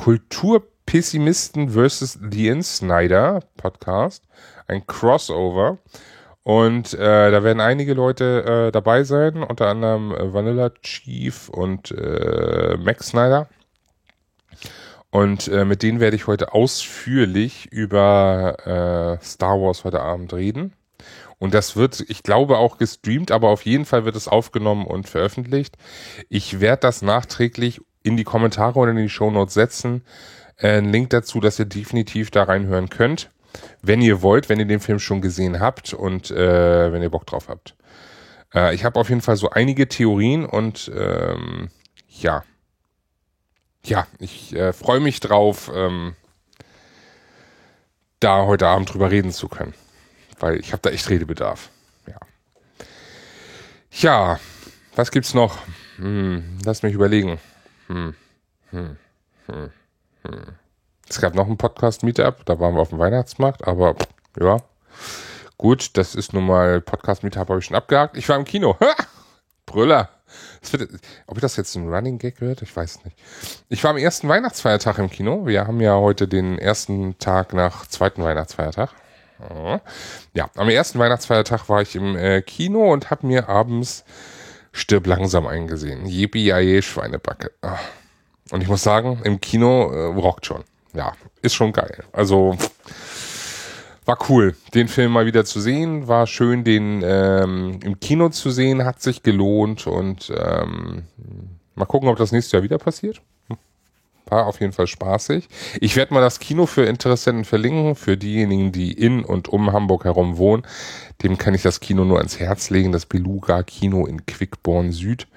Kulturpessimisten 0.87 1.71
versus 1.71 2.19
The 2.31 2.63
Snyder 2.63 3.41
Podcast, 3.57 4.25
ein 4.69 4.87
Crossover. 4.87 5.79
Und 6.45 6.95
äh, 6.95 7.31
da 7.31 7.43
werden 7.43 7.61
einige 7.61 7.93
Leute 7.93 8.69
äh, 8.69 8.73
dabei 8.73 9.03
sein, 9.03 9.43
unter 9.43 9.67
anderem 9.67 10.13
äh, 10.13 10.33
Vanilla 10.33 10.71
Chief 10.83 11.49
und 11.49 11.91
äh, 11.91 12.77
Max 12.79 13.09
Snyder. 13.09 13.49
Und 15.11 15.49
äh, 15.49 15.65
mit 15.65 15.83
denen 15.83 15.99
werde 15.99 16.15
ich 16.15 16.29
heute 16.29 16.55
ausführlich 16.55 17.67
über 17.73 19.19
äh, 19.21 19.25
Star 19.25 19.61
Wars 19.61 19.83
heute 19.83 20.01
Abend 20.01 20.33
reden. 20.35 20.73
Und 21.39 21.53
das 21.53 21.75
wird, 21.75 22.05
ich 22.09 22.23
glaube, 22.23 22.59
auch 22.59 22.79
gestreamt, 22.79 23.33
aber 23.33 23.49
auf 23.49 23.63
jeden 23.63 23.85
Fall 23.87 24.05
wird 24.05 24.15
es 24.15 24.29
aufgenommen 24.29 24.87
und 24.87 25.09
veröffentlicht. 25.09 25.77
Ich 26.29 26.61
werde 26.61 26.81
das 26.83 27.03
nachträglich 27.03 27.81
in 28.05 28.17
die 28.17 28.25
Kommentare 28.25 28.79
oder 28.79 28.93
in 28.93 28.99
die 28.99 29.09
Show 29.09 29.33
Notes 29.33 29.55
setzen. 29.55 30.03
Äh, 30.59 30.79
einen 30.79 30.93
Link 30.93 31.11
dazu, 31.11 31.41
dass 31.41 31.59
ihr 31.59 31.67
definitiv 31.67 32.31
da 32.31 32.45
reinhören 32.45 32.89
könnt 32.89 33.31
wenn 33.83 34.03
ihr 34.03 34.23
wollt, 34.23 34.49
wenn 34.49 34.59
ihr 34.59 34.67
den 34.67 34.81
Film 34.81 34.99
schon 34.99 35.21
gesehen 35.21 35.61
habt 35.61 35.95
und 35.95 36.31
äh, 36.31 36.93
wenn 36.93 37.03
ihr 37.03 37.11
Bock 37.11 37.27
drauf 37.27 37.49
habt. 37.49 37.75
Äh, 38.55 38.75
ich 38.75 38.85
habe 38.85 38.99
auf 38.99 39.09
jeden 39.09 39.21
Fall 39.21 39.37
so 39.37 39.51
einige 39.51 39.89
Theorien 39.89 40.45
und 40.45 40.91
ähm, 40.95 41.69
ja. 42.09 42.45
Ja, 43.85 44.07
ich 44.19 44.55
äh, 44.55 44.73
freue 44.73 45.01
mich 45.01 45.21
drauf, 45.21 45.71
ähm, 45.75 46.17
da 48.19 48.47
heute 48.47 48.67
Abend 48.67 48.93
drüber 48.93 49.11
reden 49.11 49.31
zu 49.31 49.49
können. 49.49 49.75
Weil 50.41 50.59
ich 50.59 50.73
habe 50.73 50.83
da 50.83 50.91
echt 50.91 51.09
Redebedarf. 51.09 51.71
Ja. 52.07 52.19
Ja, 53.91 54.41
was 54.97 55.11
gibt's 55.11 55.35
noch? 55.35 55.59
Hm, 55.97 56.59
lass 56.65 56.83
mich 56.83 56.95
überlegen. 56.95 57.39
Hm, 57.87 58.15
hm, 58.71 58.97
hm, 59.47 59.55
hm. 59.55 59.71
Es 61.09 61.21
gab 61.21 61.35
noch 61.35 61.47
ein 61.47 61.57
Podcast-Meetup, 61.57 62.45
da 62.45 62.59
waren 62.59 62.75
wir 62.75 62.81
auf 62.81 62.89
dem 62.89 62.99
Weihnachtsmarkt, 62.99 63.67
aber 63.67 63.95
ja, 64.41 64.59
gut, 65.57 65.97
das 65.97 66.15
ist 66.15 66.33
nun 66.33 66.47
mal 66.47 66.81
Podcast-Meetup, 66.81 67.49
habe 67.49 67.59
ich 67.59 67.67
schon 67.67 67.77
abgehakt. 67.77 68.17
Ich 68.17 68.29
war 68.29 68.37
im 68.37 68.45
Kino. 68.45 68.77
Brüller. 69.67 70.11
Wird, 70.71 70.91
ob 71.27 71.41
das 71.41 71.57
jetzt 71.57 71.77
ein 71.77 71.89
Running 71.89 72.19
Gag 72.19 72.41
wird, 72.41 72.63
ich 72.63 72.75
weiß 72.75 73.05
nicht. 73.05 73.17
Ich 73.69 73.83
war 73.85 73.93
am 73.93 73.97
ersten 73.97 74.29
Weihnachtsfeiertag 74.29 74.99
im 74.99 75.11
Kino. 75.11 75.47
Wir 75.47 75.67
haben 75.67 75.81
ja 75.81 75.95
heute 75.95 76.27
den 76.27 76.59
ersten 76.59 77.19
Tag 77.19 77.55
nach 77.55 77.87
zweiten 77.87 78.23
Weihnachtsfeiertag. 78.25 78.91
Ja, 80.35 80.51
am 80.57 80.69
ersten 80.69 80.99
Weihnachtsfeiertag 80.99 81.69
war 81.69 81.83
ich 81.83 81.95
im 81.95 82.17
äh, 82.17 82.43
Kino 82.43 82.93
und 82.93 83.11
habe 83.11 83.27
mir 83.27 83.49
abends 83.49 84.05
Stirb 84.73 85.07
langsam 85.07 85.47
eingesehen. 85.47 86.07
Yippie 86.07 86.83
Schweinebacke. 86.83 87.53
Ah. 87.63 87.79
Und 88.51 88.63
ich 88.63 88.69
muss 88.69 88.83
sagen, 88.83 89.21
im 89.25 89.41
Kino 89.41 89.91
äh, 89.93 90.05
rockt 90.07 90.47
schon 90.47 90.65
ja, 90.97 91.13
ist 91.43 91.55
schon 91.55 91.73
geil. 91.73 92.05
Also 92.13 92.57
war 94.05 94.19
cool, 94.29 94.57
den 94.75 94.89
Film 94.89 95.13
mal 95.13 95.27
wieder 95.27 95.45
zu 95.45 95.61
sehen. 95.61 96.09
War 96.09 96.27
schön, 96.27 96.65
den 96.65 97.03
ähm, 97.05 97.79
im 97.85 98.01
Kino 98.01 98.31
zu 98.31 98.51
sehen, 98.51 98.85
hat 98.85 99.03
sich 99.03 99.23
gelohnt 99.23 99.87
und 99.87 100.33
ähm, 100.37 101.05
mal 101.75 101.85
gucken, 101.85 102.09
ob 102.09 102.17
das 102.17 102.33
nächstes 102.33 102.53
Jahr 102.53 102.63
wieder 102.63 102.79
passiert. 102.79 103.21
Hm. 103.49 103.59
War 104.29 104.47
auf 104.47 104.61
jeden 104.61 104.73
Fall 104.73 104.87
spaßig. 104.87 105.49
Ich 105.81 105.97
werde 105.97 106.15
mal 106.15 106.21
das 106.21 106.41
Kino 106.41 106.67
für 106.67 106.85
Interessenten 106.85 107.45
verlinken. 107.45 107.95
Für 107.95 108.17
diejenigen, 108.17 108.73
die 108.73 108.93
in 108.93 109.25
und 109.25 109.49
um 109.49 109.73
Hamburg 109.73 110.05
herum 110.05 110.39
wohnen, 110.39 110.67
dem 111.23 111.39
kann 111.39 111.55
ich 111.55 111.63
das 111.63 111.81
Kino 111.81 112.05
nur 112.05 112.19
ans 112.19 112.41
Herz 112.41 112.71
legen. 112.71 112.93
Das 112.93 113.07
Beluga 113.07 113.63
Kino 113.63 114.07
in 114.07 114.25
Quickborn 114.27 114.93
Süd. 114.93 115.29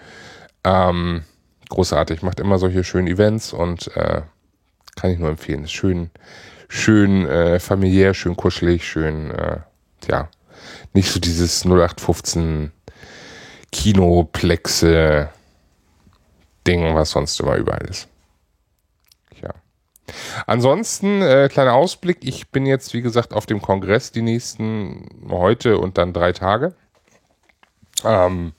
Ähm, 0.63 1.23
großartig, 1.69 2.21
macht 2.21 2.39
immer 2.39 2.57
solche 2.57 2.83
schönen 2.83 3.07
Events 3.07 3.53
und 3.53 3.95
äh, 3.95 4.21
kann 4.95 5.11
ich 5.11 5.19
nur 5.19 5.29
empfehlen. 5.29 5.63
Ist 5.63 5.71
schön, 5.71 6.09
schön 6.67 7.25
äh, 7.27 7.59
familiär, 7.59 8.13
schön 8.13 8.35
kuschelig, 8.35 8.87
schön, 8.87 9.31
äh, 9.31 9.59
ja, 10.07 10.29
nicht 10.93 11.11
so 11.11 11.19
dieses 11.19 11.65
0815 11.65 12.71
Kinoplexe 13.71 15.29
Ding, 16.65 16.95
was 16.95 17.11
sonst 17.11 17.39
immer 17.39 17.55
überall 17.55 17.85
ist. 17.87 18.07
Ja. 19.41 19.51
Ansonsten, 20.47 21.21
äh, 21.21 21.49
kleiner 21.51 21.73
Ausblick, 21.73 22.17
ich 22.21 22.49
bin 22.49 22.65
jetzt, 22.65 22.93
wie 22.93 23.01
gesagt, 23.01 23.33
auf 23.33 23.45
dem 23.45 23.61
Kongress 23.61 24.11
die 24.11 24.21
nächsten 24.21 25.07
heute 25.29 25.77
und 25.77 25.97
dann 25.97 26.13
drei 26.13 26.31
Tage. 26.33 26.73
Ähm, 28.03 28.53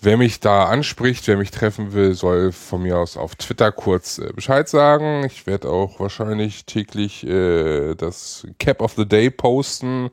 wer 0.00 0.16
mich 0.16 0.40
da 0.40 0.64
anspricht, 0.64 1.26
wer 1.28 1.36
mich 1.36 1.50
treffen 1.50 1.92
will, 1.92 2.14
soll 2.14 2.52
von 2.52 2.82
mir 2.82 2.98
aus 2.98 3.16
auf 3.16 3.36
Twitter 3.36 3.72
kurz 3.72 4.18
äh, 4.18 4.32
Bescheid 4.32 4.68
sagen. 4.68 5.24
Ich 5.24 5.46
werde 5.46 5.68
auch 5.68 6.00
wahrscheinlich 6.00 6.64
täglich 6.66 7.26
äh, 7.26 7.94
das 7.94 8.46
Cap 8.58 8.80
of 8.80 8.94
the 8.96 9.06
Day 9.06 9.30
posten, 9.30 10.10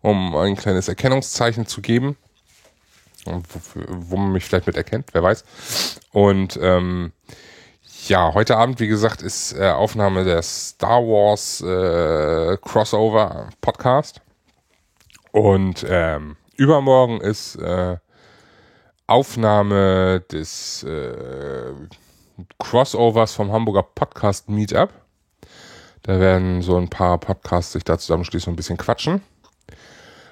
um 0.00 0.34
ein 0.36 0.56
kleines 0.56 0.88
Erkennungszeichen 0.88 1.66
zu 1.66 1.80
geben 1.80 2.16
wo, 3.24 3.40
wo 3.88 4.16
man 4.16 4.32
mich 4.32 4.44
vielleicht 4.44 4.66
mit 4.66 4.76
erkennt, 4.76 5.08
wer 5.12 5.22
weiß. 5.22 5.44
Und 6.12 6.58
ähm, 6.60 7.12
ja, 8.06 8.34
heute 8.34 8.56
Abend, 8.56 8.80
wie 8.80 8.86
gesagt, 8.86 9.22
ist 9.22 9.52
äh, 9.54 9.70
Aufnahme 9.70 10.24
der 10.24 10.42
Star 10.42 11.00
Wars 11.00 11.60
äh, 11.60 12.56
Crossover 12.58 13.48
Podcast. 13.60 14.20
Und 15.32 15.84
ähm, 15.88 16.36
übermorgen 16.56 17.20
ist 17.20 17.56
äh, 17.56 17.96
Aufnahme 19.06 20.20
des 20.32 20.82
äh, 20.84 21.72
Crossovers 22.58 23.32
vom 23.32 23.52
Hamburger 23.52 23.82
Podcast 23.82 24.48
Meetup. 24.48 24.90
Da 26.02 26.20
werden 26.20 26.62
so 26.62 26.76
ein 26.76 26.88
paar 26.88 27.18
Podcasts 27.18 27.72
sich 27.72 27.84
da 27.84 27.98
zusammenschließen 27.98 28.50
und 28.50 28.54
ein 28.54 28.56
bisschen 28.56 28.76
quatschen. 28.76 29.22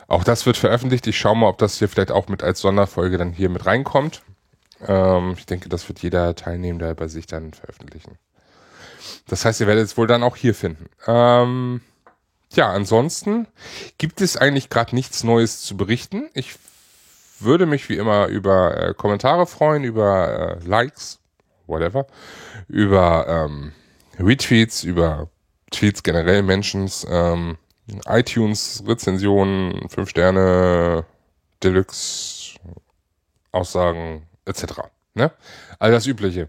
Auch 0.08 0.24
das 0.24 0.44
wird 0.44 0.56
veröffentlicht. 0.56 1.06
Ich 1.06 1.18
schaue 1.18 1.37
mal, 1.37 1.48
ob 1.48 1.58
das 1.58 1.78
hier 1.78 1.88
vielleicht 1.88 2.11
auch 2.11 2.28
mit 2.28 2.42
als 2.42 2.61
Sonderfolge 2.61 3.16
dann 3.16 3.32
hier 3.32 3.48
mit 3.48 3.64
reinkommt. 3.64 4.22
Ähm, 4.87 5.35
ich 5.38 5.46
denke, 5.46 5.68
das 5.68 5.88
wird 5.88 6.02
jeder 6.02 6.35
Teilnehmer 6.35 6.94
bei 6.94 7.08
sich 7.08 7.26
dann 7.26 7.54
veröffentlichen. 7.54 8.18
Das 9.26 9.44
heißt, 9.44 9.61
ihr 9.61 9.66
werdet 9.66 9.85
es 9.85 9.96
wohl 9.96 10.06
dann 10.06 10.22
auch 10.22 10.37
hier 10.37 10.54
finden. 10.54 10.87
Ähm, 11.06 11.80
ja, 12.52 12.70
ansonsten 12.70 13.46
gibt 13.98 14.20
es 14.20 14.37
eigentlich 14.37 14.68
gerade 14.68 14.94
nichts 14.94 15.24
Neues 15.24 15.62
zu 15.62 15.76
berichten. 15.76 16.28
Ich 16.35 16.54
würde 17.42 17.66
mich 17.66 17.88
wie 17.88 17.96
immer 17.96 18.26
über 18.26 18.76
äh, 18.76 18.94
Kommentare 18.94 19.46
freuen, 19.46 19.85
über 19.85 20.59
äh, 20.62 20.66
Likes, 20.66 21.20
whatever, 21.66 22.07
über 22.68 23.26
ähm, 23.28 23.72
Retweets, 24.18 24.85
über 24.85 25.28
Tweets 25.70 26.02
generell, 26.02 26.42
Mentions. 26.42 27.07
Ähm, 27.09 27.57
iTunes, 28.07 28.83
Rezensionen, 28.87 29.88
5 29.88 30.09
Sterne, 30.09 31.05
Deluxe, 31.62 32.57
Aussagen 33.50 34.26
etc. 34.44 34.64
Ne? 35.14 35.33
All 35.78 35.90
das 35.90 36.07
Übliche. 36.07 36.48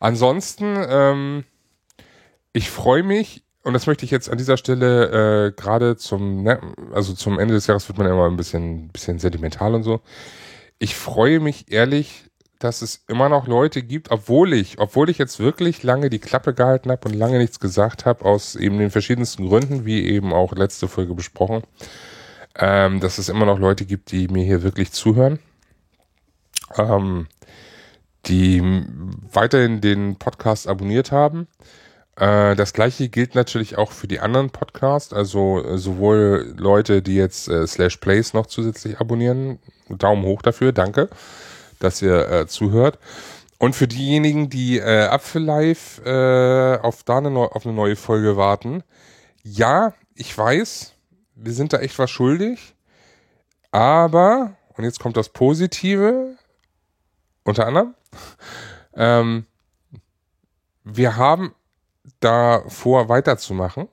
Ansonsten, 0.00 0.76
ähm, 0.88 1.44
ich 2.52 2.70
freue 2.70 3.02
mich, 3.02 3.44
und 3.64 3.72
das 3.72 3.86
möchte 3.86 4.04
ich 4.04 4.10
jetzt 4.10 4.30
an 4.30 4.38
dieser 4.38 4.56
Stelle 4.56 5.48
äh, 5.48 5.52
gerade 5.52 5.96
zum, 5.96 6.42
ne, 6.42 6.60
also 6.92 7.12
zum 7.14 7.38
Ende 7.38 7.54
des 7.54 7.66
Jahres 7.66 7.88
wird 7.88 7.98
man 7.98 8.06
ja 8.06 8.12
immer 8.12 8.26
ein 8.26 8.36
bisschen, 8.36 8.88
bisschen 8.88 9.18
sentimental 9.18 9.74
und 9.74 9.82
so. 9.82 10.00
Ich 10.78 10.94
freue 10.94 11.40
mich 11.40 11.70
ehrlich 11.72 12.28
dass 12.58 12.82
es 12.82 13.04
immer 13.06 13.28
noch 13.28 13.46
Leute 13.46 13.82
gibt, 13.82 14.10
obwohl 14.10 14.52
ich, 14.52 14.78
obwohl 14.78 15.10
ich 15.10 15.18
jetzt 15.18 15.38
wirklich 15.38 15.82
lange 15.82 16.10
die 16.10 16.18
Klappe 16.18 16.54
gehalten 16.54 16.90
habe 16.90 17.08
und 17.08 17.14
lange 17.14 17.38
nichts 17.38 17.60
gesagt 17.60 18.04
habe, 18.04 18.24
aus 18.24 18.56
eben 18.56 18.78
den 18.78 18.90
verschiedensten 18.90 19.48
Gründen, 19.48 19.84
wie 19.84 20.04
eben 20.04 20.32
auch 20.32 20.52
letzte 20.52 20.88
Folge 20.88 21.14
besprochen, 21.14 21.62
ähm, 22.56 23.00
dass 23.00 23.18
es 23.18 23.28
immer 23.28 23.46
noch 23.46 23.58
Leute 23.58 23.84
gibt, 23.84 24.10
die 24.10 24.28
mir 24.28 24.44
hier 24.44 24.62
wirklich 24.62 24.90
zuhören, 24.90 25.38
ähm, 26.76 27.28
die 28.26 28.60
weiterhin 29.32 29.80
den 29.80 30.16
Podcast 30.16 30.66
abonniert 30.66 31.12
haben. 31.12 31.46
Äh, 32.18 32.56
das 32.56 32.72
gleiche 32.72 33.08
gilt 33.08 33.34
natürlich 33.34 33.78
auch 33.78 33.92
für 33.92 34.08
die 34.08 34.20
anderen 34.20 34.50
Podcasts, 34.50 35.12
also 35.12 35.64
äh, 35.64 35.78
sowohl 35.78 36.54
Leute, 36.56 37.00
die 37.00 37.14
jetzt 37.14 37.48
äh, 37.48 37.66
Slash 37.66 37.98
Plays 37.98 38.34
noch 38.34 38.46
zusätzlich 38.46 38.98
abonnieren. 39.00 39.58
Daumen 39.88 40.24
hoch 40.24 40.42
dafür, 40.42 40.72
danke 40.72 41.08
dass 41.80 42.02
ihr 42.02 42.28
äh, 42.28 42.46
zuhört. 42.48 42.98
Und 43.58 43.76
für 43.76 43.86
diejenigen, 43.86 44.50
die 44.50 44.78
äh, 44.78 45.04
Apfel 45.04 45.42
Live 45.42 46.00
auf 46.04 47.04
da 47.04 47.18
eine, 47.18 47.30
auf 47.38 47.64
eine 47.64 47.74
neue 47.74 47.94
Folge 47.94 48.36
warten, 48.36 48.82
ja, 49.44 49.94
ich 50.16 50.36
weiß, 50.36 50.94
wir 51.36 51.52
sind 51.52 51.72
da 51.72 51.78
echt 51.78 51.96
was 52.00 52.10
schuldig, 52.10 52.74
aber, 53.70 54.56
und 54.76 54.82
jetzt 54.82 54.98
kommt 54.98 55.16
das 55.16 55.28
Positive, 55.28 56.36
unter 57.44 57.66
anderem, 57.66 57.94
ähm, 58.94 59.46
wir 60.82 61.16
haben 61.16 61.54
da 62.20 62.62
vor, 62.68 63.08
weiterzumachen, 63.08 63.88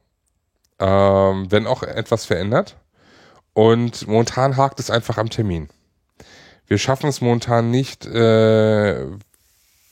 ähm, 0.80 1.52
wenn 1.52 1.68
auch 1.68 1.84
etwas 1.84 2.26
verändert. 2.26 2.78
Und 3.54 4.08
momentan 4.08 4.58
hakt 4.58 4.80
es 4.80 4.92
einfach 4.92 5.18
am 5.18 5.30
Termin. 5.30 5.70
Wir 6.68 6.78
schaffen 6.78 7.08
es 7.08 7.22
momentan 7.22 7.72
nicht, 7.72 8.06
äh, 8.06 9.06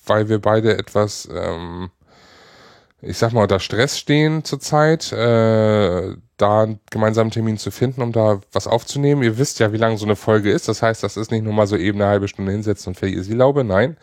weil 0.06 0.30
wir 0.30 0.40
beide 0.40 0.78
etwas, 0.78 1.30
ähm, 1.34 1.90
ich 3.02 3.18
sag 3.18 3.32
mal, 3.32 3.44
unter 3.44 3.60
Stress 3.60 3.98
stehen 3.98 4.44
zurzeit, 4.44 5.12
äh, 5.12 6.16
da 6.38 6.64
einen 6.64 6.80
gemeinsamen 6.90 7.32
Termin 7.32 7.58
zu 7.58 7.72
finden, 7.72 8.02
um 8.02 8.12
da 8.12 8.42
was 8.52 8.68
aufzunehmen. 8.68 9.24
Ihr 9.24 9.38
wisst 9.38 9.60
ja, 9.60 9.72
wie 9.72 9.78
lang 9.78 9.98
so 9.98 10.06
eine 10.06 10.16
Folge 10.16 10.52
ist. 10.52 10.68
Das 10.68 10.82
heißt, 10.82 11.04
das 11.04 11.16
ist 11.16 11.32
nicht 11.32 11.44
nur 11.44 11.54
mal 11.54 11.68
so 11.68 11.78
eben 11.78 12.02
eine 12.02 12.10
halbe 12.10 12.28
Stunde 12.28 12.52
hinsetzen 12.52 12.92
und 12.92 12.96
fertig 12.96 13.18
ist 13.18 13.30
die 13.30 13.36
Laube. 13.36 13.64
Nein. 13.64 13.98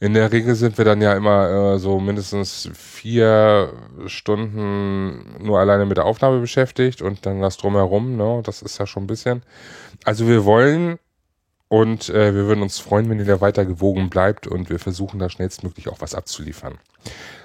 In 0.00 0.14
der 0.14 0.30
Regel 0.32 0.54
sind 0.54 0.76
wir 0.78 0.84
dann 0.84 1.00
ja 1.00 1.14
immer 1.14 1.74
äh, 1.74 1.78
so 1.78 1.98
mindestens 2.00 2.68
vier 2.74 3.72
Stunden 4.06 5.42
nur 5.44 5.58
alleine 5.58 5.86
mit 5.86 5.96
der 5.96 6.04
Aufnahme 6.04 6.40
beschäftigt 6.40 7.02
und 7.02 7.24
dann 7.24 7.40
das 7.40 7.56
drumherum, 7.56 8.16
ne? 8.16 8.42
Das 8.44 8.62
ist 8.62 8.78
ja 8.78 8.86
schon 8.86 9.04
ein 9.04 9.08
bisschen. 9.08 9.42
Also 10.04 10.28
wir 10.28 10.44
wollen 10.44 10.98
und 11.68 12.08
äh, 12.10 12.34
wir 12.34 12.46
würden 12.46 12.62
uns 12.62 12.78
freuen, 12.78 13.08
wenn 13.10 13.18
ihr 13.18 13.24
da 13.24 13.40
weiter 13.40 13.64
gewogen 13.64 14.08
bleibt 14.10 14.46
und 14.46 14.70
wir 14.70 14.78
versuchen 14.78 15.18
da 15.18 15.28
schnellstmöglich 15.28 15.88
auch 15.88 16.00
was 16.00 16.14
abzuliefern. 16.14 16.78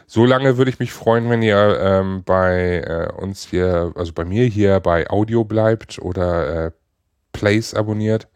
So 0.05 0.25
lange 0.25 0.57
würde 0.57 0.69
ich 0.69 0.79
mich 0.79 0.91
freuen, 0.91 1.29
wenn 1.29 1.41
ihr 1.41 1.79
ähm, 1.81 2.23
bei 2.23 2.81
äh, 2.81 3.11
uns 3.13 3.45
hier, 3.45 3.93
also 3.95 4.11
bei 4.13 4.25
mir 4.25 4.45
hier 4.45 4.79
bei 4.79 5.09
Audio 5.09 5.45
bleibt 5.45 5.99
oder 5.99 6.65
äh, 6.65 6.71
Plays 7.31 7.73
abonniert. 7.73 8.27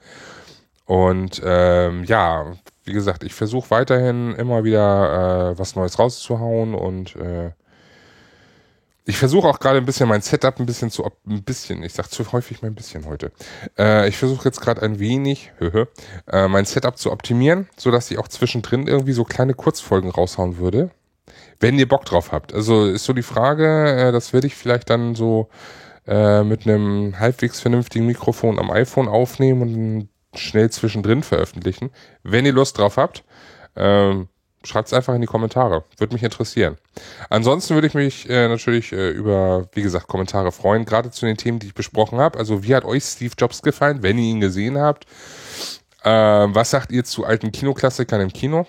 Und 0.86 1.42
ähm, 1.44 2.04
ja, 2.06 2.54
wie 2.86 2.94
gesagt, 2.94 3.24
ich 3.24 3.34
versuche 3.34 3.72
weiterhin 3.72 4.34
immer 4.36 4.64
wieder 4.64 5.52
äh, 5.52 5.60
was 5.60 5.76
Neues 5.76 6.00
rauszuhauen 6.00 6.74
und 6.76 7.16
äh, 7.16 7.52
ich 9.08 9.18
versuche 9.18 9.48
auch 9.48 9.60
gerade 9.60 9.78
ein 9.78 9.86
bisschen 9.86 10.10
mein 10.10 10.22
Setup 10.22 10.60
ein 10.60 10.66
bisschen 10.66 10.90
zu, 10.90 11.06
ein 11.28 11.44
bisschen, 11.44 11.84
ich 11.84 11.94
sag 11.94 12.10
zu 12.10 12.32
häufig 12.32 12.62
mein 12.64 12.74
bisschen 12.74 13.06
heute. 13.06 13.32
Äh, 13.78 14.10
ich 14.10 14.18
versuche 14.18 14.46
jetzt 14.46 14.62
gerade 14.62 14.82
ein 14.82 15.00
wenig, 15.00 15.52
äh, 15.60 16.48
mein 16.48 16.66
Setup 16.66 16.98
zu 16.98 17.12
optimieren, 17.12 17.70
so 17.78 17.92
dass 17.92 18.10
ich 18.10 18.18
auch 18.18 18.28
zwischendrin 18.28 18.88
irgendwie 18.88 19.14
so 19.14 19.24
kleine 19.24 19.54
Kurzfolgen 19.54 20.10
raushauen 20.10 20.58
würde. 20.58 20.90
Wenn 21.60 21.78
ihr 21.78 21.88
Bock 21.88 22.06
drauf 22.06 22.32
habt. 22.32 22.54
Also 22.54 22.86
ist 22.86 23.06
so 23.06 23.14
die 23.14 23.22
Frage, 23.22 24.08
äh, 24.08 24.12
das 24.12 24.34
werde 24.34 24.48
ich 24.48 24.56
vielleicht 24.56 24.90
dann 24.90 25.14
so 25.14 25.50
äh, 26.08 26.44
mit 26.44 26.68
einem 26.68 27.20
halbwegs 27.20 27.60
vernünftigen 27.62 28.06
Mikrofon 28.08 28.60
am 28.60 28.72
iPhone 28.72 29.08
aufnehmen 29.08 29.62
und 29.62 30.10
schnell 30.38 30.70
zwischendrin 30.70 31.24
veröffentlichen. 31.24 31.92
Wenn 32.24 32.46
ihr 32.46 32.54
Lust 32.54 32.78
drauf 32.78 32.98
habt. 32.98 33.24
Ähm, 33.76 34.30
schreibt 34.68 34.88
es 34.88 34.94
einfach 34.94 35.14
in 35.14 35.22
die 35.22 35.28
Kommentare. 35.28 35.84
Würde 35.98 36.14
mich 36.14 36.24
interessieren. 36.24 36.78
Ansonsten 37.30 37.76
würde 37.76 37.88
ich 37.88 37.94
mich 37.94 38.30
äh, 38.30 38.48
natürlich 38.48 38.92
äh, 38.92 39.10
über, 39.10 39.68
wie 39.74 39.82
gesagt, 39.82 40.08
Kommentare 40.08 40.52
freuen, 40.52 40.86
gerade 40.86 41.12
zu 41.12 41.26
den 41.26 41.38
Themen, 41.38 41.60
die 41.60 41.68
ich 41.68 41.74
besprochen 41.74 42.20
habe. 42.20 42.38
Also 42.38 42.64
wie 42.64 42.76
hat 42.76 42.86
euch 42.86 43.04
Steve 43.04 43.34
Jobs 43.38 43.62
gefallen, 43.62 44.02
wenn 44.02 44.18
ihr 44.18 44.26
ihn 44.26 44.40
gesehen 44.40 44.78
habt? 44.78 45.06
Äh, 46.04 46.10
was 46.10 46.72
sagt 46.72 46.92
ihr 46.92 47.04
zu 47.04 47.26
alten 47.26 47.52
Kinoklassikern 47.52 48.22
im 48.22 48.34
Kino? 48.34 48.66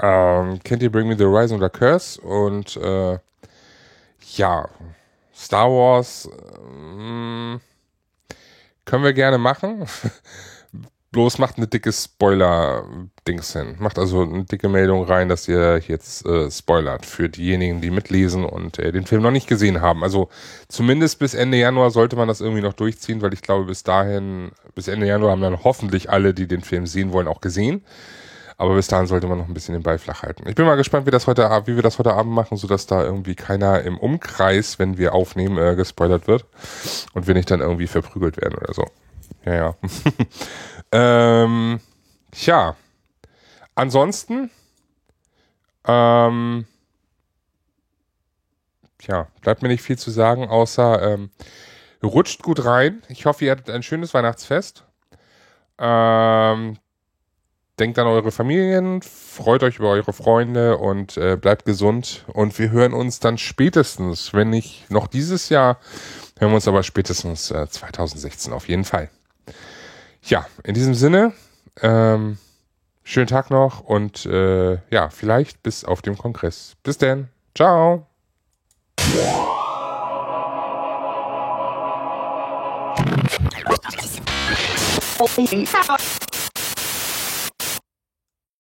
Ähm, 0.00 0.60
kennt 0.64 0.82
ihr 0.82 0.90
Bring 0.90 1.08
Me 1.08 1.16
the 1.16 1.24
Horizon 1.24 1.58
oder 1.58 1.70
Curse? 1.70 2.20
Und 2.20 2.76
äh, 2.76 3.18
ja, 4.36 4.68
Star 5.34 5.68
Wars 5.68 6.26
äh, 6.26 7.58
können 8.84 9.04
wir 9.04 9.12
gerne 9.12 9.38
machen. 9.38 9.86
Bloß 11.12 11.38
macht 11.38 11.56
eine 11.56 11.66
dicke 11.66 11.92
Spoiler-Dings 11.92 13.52
hin. 13.52 13.74
Macht 13.80 13.98
also 13.98 14.22
eine 14.22 14.44
dicke 14.44 14.68
Meldung 14.68 15.02
rein, 15.02 15.28
dass 15.28 15.48
ihr 15.48 15.78
jetzt 15.88 16.24
äh, 16.24 16.48
spoilert 16.52 17.04
für 17.04 17.28
diejenigen, 17.28 17.80
die 17.80 17.90
mitlesen 17.90 18.44
und 18.44 18.78
äh, 18.78 18.92
den 18.92 19.06
Film 19.06 19.22
noch 19.22 19.32
nicht 19.32 19.48
gesehen 19.48 19.80
haben. 19.80 20.04
Also 20.04 20.28
zumindest 20.68 21.18
bis 21.18 21.34
Ende 21.34 21.56
Januar 21.58 21.90
sollte 21.90 22.14
man 22.14 22.28
das 22.28 22.40
irgendwie 22.40 22.62
noch 22.62 22.74
durchziehen, 22.74 23.22
weil 23.22 23.34
ich 23.34 23.42
glaube, 23.42 23.64
bis 23.64 23.82
dahin, 23.82 24.52
bis 24.76 24.86
Ende 24.86 25.08
Januar 25.08 25.32
haben 25.32 25.42
dann 25.42 25.64
hoffentlich 25.64 26.10
alle, 26.10 26.32
die 26.32 26.46
den 26.46 26.62
Film 26.62 26.86
sehen 26.86 27.12
wollen, 27.12 27.26
auch 27.26 27.40
gesehen. 27.40 27.82
Aber 28.60 28.74
bis 28.74 28.88
dahin 28.88 29.06
sollte 29.06 29.26
man 29.26 29.38
noch 29.38 29.48
ein 29.48 29.54
bisschen 29.54 29.72
den 29.72 29.82
Ball 29.82 29.98
flach 29.98 30.22
halten. 30.22 30.46
Ich 30.46 30.54
bin 30.54 30.66
mal 30.66 30.76
gespannt, 30.76 31.06
wie, 31.06 31.10
das 31.10 31.26
heute, 31.26 31.48
wie 31.64 31.76
wir 31.76 31.82
das 31.82 31.98
heute 31.98 32.12
Abend 32.12 32.34
machen, 32.34 32.58
sodass 32.58 32.86
da 32.86 33.02
irgendwie 33.02 33.34
keiner 33.34 33.80
im 33.80 33.96
Umkreis, 33.96 34.78
wenn 34.78 34.98
wir 34.98 35.14
aufnehmen, 35.14 35.56
äh, 35.56 35.74
gespoilert 35.76 36.26
wird 36.28 36.44
und 37.14 37.26
wir 37.26 37.32
nicht 37.32 37.50
dann 37.50 37.60
irgendwie 37.60 37.86
verprügelt 37.86 38.36
werden 38.36 38.58
oder 38.58 38.74
so. 38.74 38.84
Ja, 39.46 39.54
ja. 39.54 39.74
ähm, 40.92 41.80
tja. 42.32 42.76
Ansonsten, 43.76 44.50
ähm, 45.86 46.66
tja, 48.98 49.28
bleibt 49.40 49.62
mir 49.62 49.68
nicht 49.68 49.82
viel 49.82 49.96
zu 49.96 50.10
sagen, 50.10 50.50
außer 50.50 51.14
ähm, 51.14 51.30
rutscht 52.02 52.42
gut 52.42 52.62
rein. 52.62 53.02
Ich 53.08 53.24
hoffe, 53.24 53.46
ihr 53.46 53.52
hattet 53.52 53.70
ein 53.70 53.82
schönes 53.82 54.12
Weihnachtsfest. 54.12 54.84
Ähm, 55.78 56.76
denkt 57.80 57.98
an 57.98 58.06
eure 58.06 58.30
Familien, 58.30 59.00
freut 59.02 59.62
euch 59.62 59.78
über 59.78 59.88
eure 59.88 60.12
Freunde 60.12 60.76
und 60.76 61.16
äh, 61.16 61.36
bleibt 61.36 61.64
gesund. 61.64 62.26
Und 62.32 62.58
wir 62.58 62.70
hören 62.70 62.92
uns 62.92 63.20
dann 63.20 63.38
spätestens, 63.38 64.34
wenn 64.34 64.50
nicht 64.50 64.90
noch 64.90 65.06
dieses 65.06 65.48
Jahr, 65.48 65.78
hören 66.38 66.52
wir 66.52 66.56
uns 66.56 66.68
aber 66.68 66.82
spätestens 66.82 67.50
äh, 67.50 67.66
2016 67.68 68.52
auf 68.52 68.68
jeden 68.68 68.84
Fall. 68.84 69.08
Ja, 70.22 70.46
in 70.62 70.74
diesem 70.74 70.94
Sinne, 70.94 71.32
ähm, 71.80 72.36
schönen 73.02 73.26
Tag 73.26 73.50
noch 73.50 73.80
und 73.80 74.26
äh, 74.26 74.78
ja, 74.90 75.08
vielleicht 75.08 75.62
bis 75.62 75.84
auf 75.84 76.02
dem 76.02 76.18
Kongress. 76.18 76.74
Bis 76.82 76.98
denn. 76.98 77.28
Ciao. 77.54 78.06